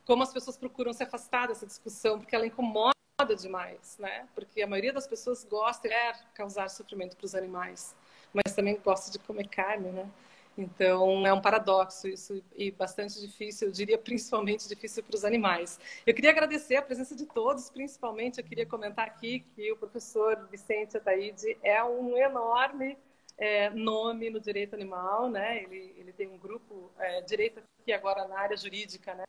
[0.07, 2.95] como as pessoas procuram se afastar dessa discussão, porque ela incomoda
[3.39, 4.27] demais, né?
[4.35, 5.95] Porque a maioria das pessoas gosta de
[6.33, 7.95] causar sofrimento para os animais,
[8.33, 10.09] mas também gosta de comer carne, né?
[10.57, 15.79] Então, é um paradoxo isso e bastante difícil, eu diria principalmente difícil para os animais.
[16.07, 20.49] Eu queria agradecer a presença de todos, principalmente eu queria comentar aqui que o professor
[20.51, 22.97] Vicente Ataíde é um enorme
[23.39, 25.63] é, nome no direito animal, né?
[25.63, 29.25] Ele, ele tem um grupo é, direito aqui agora na área jurídica, né?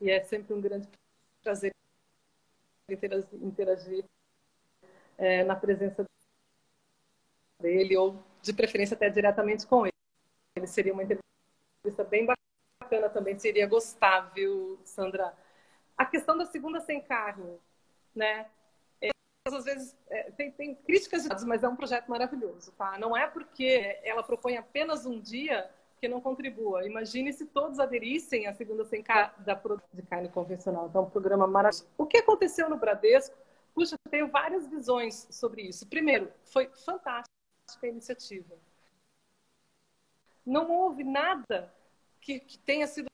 [0.00, 0.88] E é sempre um grande
[1.42, 1.72] prazer
[2.88, 4.04] interagir,
[5.18, 6.04] é, na presença
[7.60, 9.92] dele ou de preferência até diretamente com ele.
[10.56, 15.36] Ele seria uma entrevista bem bacana também, seria gostável, Sandra.
[15.96, 17.58] A questão da segunda sem carne,
[18.14, 18.50] né?
[19.46, 22.98] Às vezes é, tem, tem, críticas, mas é um projeto maravilhoso, tá?
[22.98, 26.86] Não é porque ela propõe apenas um dia que não contribua.
[26.86, 29.02] Imagine se todos aderissem à segunda sem
[29.38, 29.60] da
[29.92, 30.88] de carne convencional.
[30.88, 31.88] Então, um programa maravilhoso.
[31.96, 33.36] O que aconteceu no Bradesco?
[33.74, 35.86] Puxa, eu tenho várias visões sobre isso.
[35.86, 37.30] Primeiro, foi fantástico
[37.82, 38.56] a iniciativa.
[40.44, 41.72] Não houve nada
[42.20, 43.08] que, que tenha sido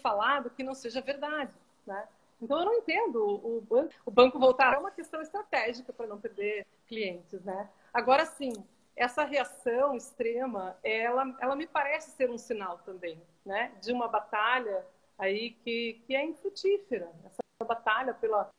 [0.00, 1.52] falado que não seja verdade.
[1.86, 2.08] Né?
[2.40, 4.74] Então, eu não entendo o, banco, o banco voltar.
[4.74, 7.42] É uma questão estratégica para não perder clientes.
[7.42, 7.68] Né?
[7.92, 8.52] Agora, sim,
[8.94, 13.72] essa reação extrema, ela, ela me parece ser um sinal também né?
[13.80, 14.84] de uma batalha
[15.18, 17.10] aí que, que é infrutífera.
[17.24, 18.50] Essa batalha pela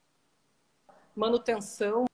[1.16, 2.06] manutenção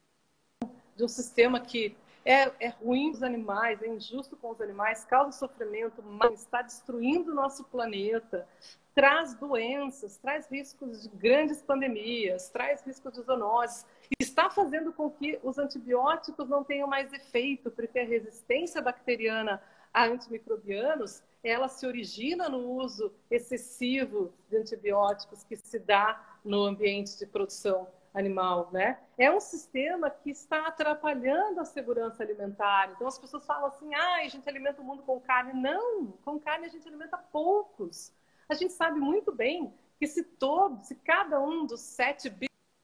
[0.95, 5.37] de um sistema que é, é ruim os animais, é injusto com os animais, causa
[5.37, 6.03] sofrimento,
[6.33, 8.47] está destruindo o nosso planeta,
[8.95, 13.85] traz doenças, traz riscos de grandes pandemias, traz riscos de zoonoses,
[14.17, 19.61] está fazendo com que os antibióticos não tenham mais efeito, porque a resistência bacteriana
[19.93, 27.17] a antimicrobianos, ela se origina no uso excessivo de antibióticos que se dá no ambiente
[27.17, 28.97] de produção animal, né?
[29.17, 32.91] É um sistema que está atrapalhando a segurança alimentar.
[32.95, 35.53] Então as pessoas falam assim: "Ah, a gente alimenta o mundo com carne".
[35.53, 38.13] Não, com carne a gente alimenta poucos.
[38.47, 42.31] A gente sabe muito bem que se todos, se cada um dos 7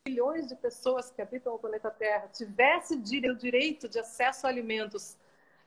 [0.05, 5.17] bilhões de pessoas que habitam o planeta Terra tivesse o direito de acesso a alimentos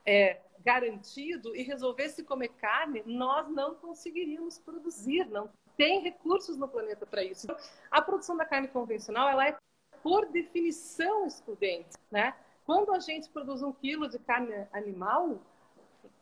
[0.04, 7.06] é, garantido e resolvesse comer carne, nós não conseguiríamos produzir, não tem recursos no planeta
[7.06, 7.46] para isso.
[7.90, 9.56] A produção da carne convencional, ela é,
[10.02, 12.34] por definição, excludente, né?
[12.64, 15.38] Quando a gente produz um quilo de carne animal,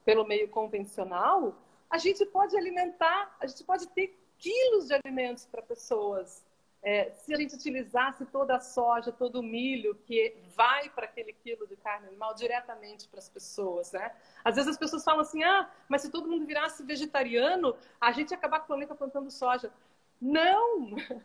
[0.04, 1.54] pelo meio convencional,
[1.93, 6.43] a gente pode alimentar, a gente pode ter quilos de alimentos para pessoas
[6.82, 11.32] é, se a gente utilizasse toda a soja, todo o milho que vai para aquele
[11.32, 14.12] quilo de carne animal diretamente para as pessoas, né?
[14.45, 18.32] Às vezes as pessoas falam assim, ah, mas se todo mundo virasse vegetariano, a gente
[18.32, 19.72] ia acabar com o planeta plantando soja.
[20.20, 20.97] Não!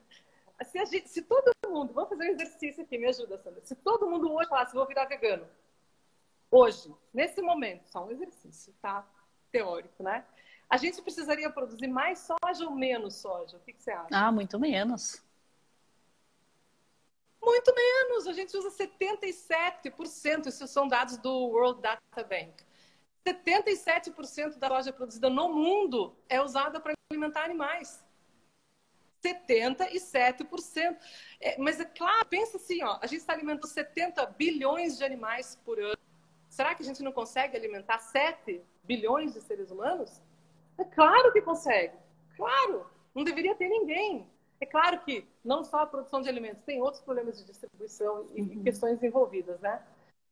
[0.65, 3.61] Se, gente, se todo mundo, vamos fazer um exercício aqui, me ajuda, Sandra.
[3.61, 5.47] Se todo mundo hoje falasse, vou virar vegano,
[6.49, 9.07] hoje, nesse momento, só um exercício, tá?
[9.51, 10.25] Teórico, né?
[10.69, 13.57] A gente precisaria produzir mais soja ou menos soja?
[13.57, 14.09] O que, que você acha?
[14.11, 15.23] Ah, muito menos.
[17.41, 22.53] Muito menos, a gente usa 77%, isso são dados do World Data Bank.
[23.25, 28.03] 77% da soja produzida no mundo é usada para alimentar animais.
[29.23, 30.97] 77%.
[31.39, 35.57] É, mas é claro, pensa assim, ó, a gente está alimentando 70 bilhões de animais
[35.63, 35.97] por ano.
[36.49, 40.21] Será que a gente não consegue alimentar 7 bilhões de seres humanos?
[40.77, 41.95] É claro que consegue.
[42.35, 42.85] Claro.
[43.15, 44.27] Não deveria ter ninguém.
[44.59, 48.41] É claro que não só a produção de alimentos, tem outros problemas de distribuição e
[48.41, 48.63] uhum.
[48.63, 49.81] questões envolvidas, né?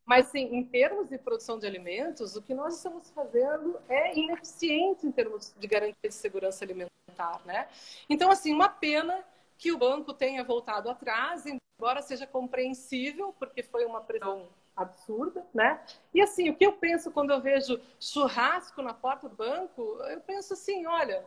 [0.06, 5.06] Mas, sim, em termos de produção de alimentos, o que nós estamos fazendo é ineficiente
[5.06, 7.68] em termos de garantia de segurança alimentar, né?
[8.08, 9.24] Então, assim, uma pena
[9.58, 15.84] que o banco tenha voltado atrás, embora seja compreensível, porque foi uma pressão absurda, né?
[16.14, 20.20] E assim, o que eu penso quando eu vejo churrasco na porta do banco, eu
[20.22, 21.26] penso assim, olha,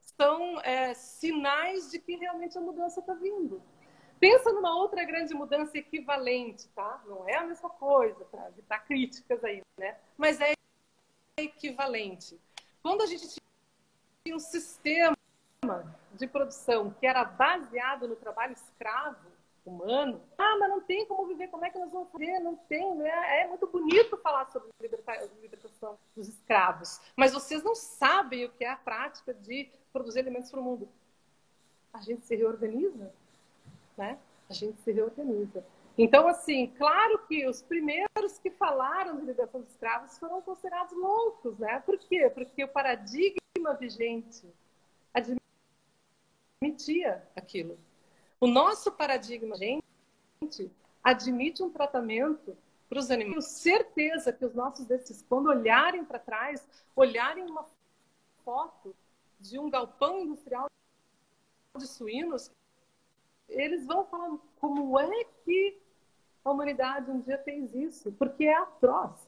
[0.00, 3.62] são é, sinais de que realmente a mudança está vindo.
[4.20, 7.02] Pensa numa outra grande mudança equivalente, tá?
[7.06, 9.96] Não é a mesma coisa, para evitar críticas aí, né?
[10.16, 10.54] Mas é
[11.36, 12.40] equivalente.
[12.82, 13.26] Quando a gente
[14.24, 15.16] tinha um sistema
[16.12, 19.34] de produção que era baseado no trabalho escravo
[19.64, 22.38] humano, ah, mas não tem como viver, como é que nós vamos fazer?
[22.40, 23.40] Não tem, né?
[23.40, 24.68] É muito bonito falar sobre
[25.40, 30.50] libertação dos escravos, mas vocês não sabem o que é a prática de produzir alimentos
[30.50, 30.88] para o mundo.
[31.92, 33.12] A gente se reorganiza,
[33.96, 34.18] né?
[34.50, 35.64] A gente se reorganiza.
[35.96, 41.56] Então, assim, claro que os primeiros que falaram de libertação dos escravos foram considerados loucos,
[41.58, 41.80] né?
[41.80, 42.28] Por quê?
[42.28, 44.44] Porque o paradigma vigente
[46.60, 47.78] admitia aquilo.
[48.44, 50.70] O nosso paradigma, gente,
[51.02, 52.54] admite um tratamento
[52.90, 53.32] para os animais.
[53.32, 56.62] Tenho certeza que os nossos desses, quando olharem para trás,
[56.94, 57.64] olharem uma
[58.44, 58.94] foto
[59.40, 60.70] de um galpão industrial
[61.74, 62.50] de suínos,
[63.48, 65.80] eles vão falar como é que
[66.44, 69.26] a humanidade um dia fez isso, porque é atroz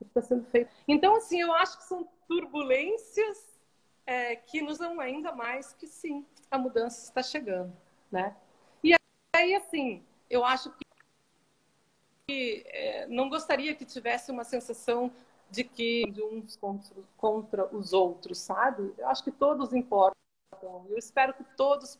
[0.00, 0.70] o que está sendo feito.
[0.86, 3.60] Então, assim, eu acho que são turbulências
[4.06, 7.76] é, que nos dão ainda mais que sim, a mudança está chegando,
[8.12, 8.36] né?
[9.44, 10.72] Aí, assim, eu acho
[12.26, 15.12] que é, não gostaria que tivesse uma sensação
[15.50, 18.94] de que de uns contra, contra os outros, sabe?
[18.96, 20.16] Eu acho que todos importam.
[20.88, 21.98] Eu espero que todos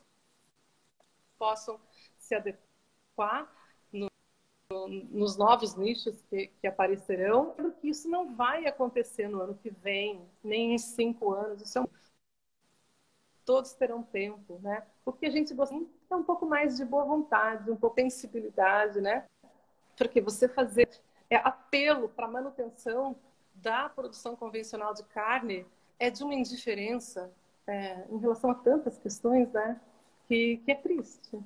[1.39, 1.79] possam
[2.17, 3.53] se adequar
[3.93, 4.09] no,
[4.71, 9.69] no, nos novos nichos que, que aparecerão, porque isso não vai acontecer no ano que
[9.69, 11.61] vem, nem em cinco anos.
[11.61, 11.89] Isso é um...
[13.45, 14.87] Todos terão tempo, né?
[15.05, 15.75] O que a gente gosta
[16.15, 19.25] é um pouco mais de boa vontade, um pouco de sensibilidade, né?
[19.97, 20.89] Porque você fazer
[21.29, 23.17] é, apelo para manutenção
[23.55, 25.67] da produção convencional de carne
[25.99, 27.31] é de uma indiferença
[27.67, 29.81] é, em relação a tantas questões, né?
[30.27, 31.39] Que, que é triste.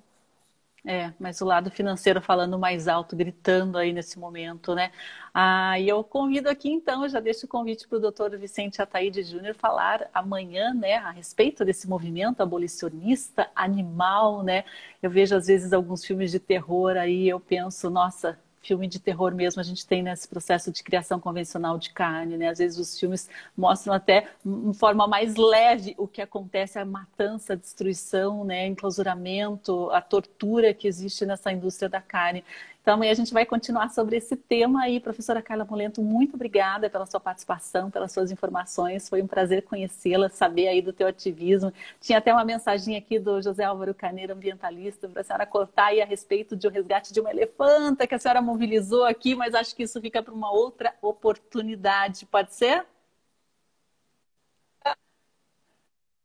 [0.86, 4.92] É, mas o lado financeiro falando mais alto, gritando aí nesse momento, né?
[5.34, 8.80] Ah, e eu convido aqui então, eu já deixo o convite para o doutor Vicente
[8.80, 14.64] Ataíde Júnior falar amanhã, né, a respeito desse movimento abolicionista animal, né?
[15.02, 19.34] Eu vejo às vezes alguns filmes de terror aí, eu penso, nossa, filme de terror
[19.34, 22.48] mesmo a gente tem nesse processo de criação convencional de carne, né?
[22.48, 27.52] Às vezes os filmes mostram até de forma mais leve o que acontece, a matança,
[27.52, 28.66] a destruição, né?
[28.66, 32.44] Enclausuramento, a tortura que existe nessa indústria da carne.
[32.82, 34.98] Então, amanhã a gente vai continuar sobre esse tema aí.
[34.98, 39.08] Professora Carla Molento, muito obrigada pela sua participação, pelas suas informações.
[39.08, 41.72] Foi um prazer conhecê-la, saber aí do teu ativismo.
[42.00, 46.00] Tinha até uma mensagem aqui do José Álvaro Carneiro, ambientalista, para a senhora cortar aí
[46.00, 49.76] a respeito de um resgate de uma elefanta que a senhora mobilizou aqui, mas acho
[49.76, 52.24] que isso fica para uma outra oportunidade.
[52.26, 52.86] Pode ser?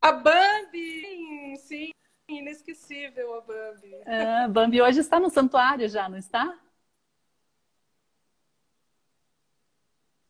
[0.01, 1.91] A Bambi, sim
[2.27, 3.93] inesquecível a Bambi.
[4.05, 6.59] É, Bambi hoje está no santuário já, não está?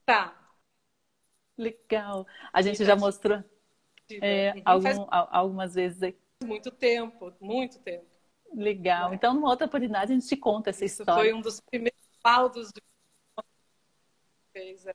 [0.05, 0.37] Tá.
[1.57, 2.25] Legal.
[2.51, 3.43] A gente já mostrou
[4.21, 6.19] é, algum, algumas vezes aqui.
[6.43, 8.05] Muito tempo, muito tempo.
[8.53, 9.11] Legal.
[9.11, 9.15] É.
[9.15, 11.23] Então, numa outra oportunidade, a gente te conta essa Isso história.
[11.23, 12.81] Foi um dos primeiros laudos de
[14.51, 14.85] fez.
[14.85, 14.93] É.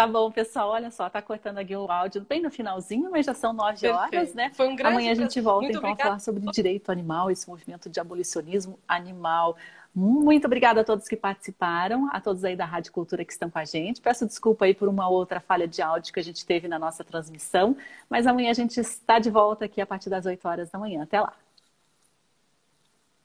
[0.00, 0.70] Tá bom, pessoal.
[0.70, 4.32] Olha só, tá cortando aqui o áudio bem no finalzinho, mas já são nove horas,
[4.32, 4.50] né?
[4.54, 6.02] Foi um grande Amanhã a gente volta Muito então obrigada.
[6.02, 9.58] a falar sobre direito animal, esse movimento de abolicionismo animal.
[9.94, 13.58] Muito obrigada a todos que participaram, a todos aí da Rádio Cultura que estão com
[13.58, 14.00] a gente.
[14.00, 17.04] Peço desculpa aí por uma outra falha de áudio que a gente teve na nossa
[17.04, 17.76] transmissão,
[18.08, 21.02] mas amanhã a gente está de volta aqui a partir das 8 horas da manhã.
[21.02, 21.34] Até lá.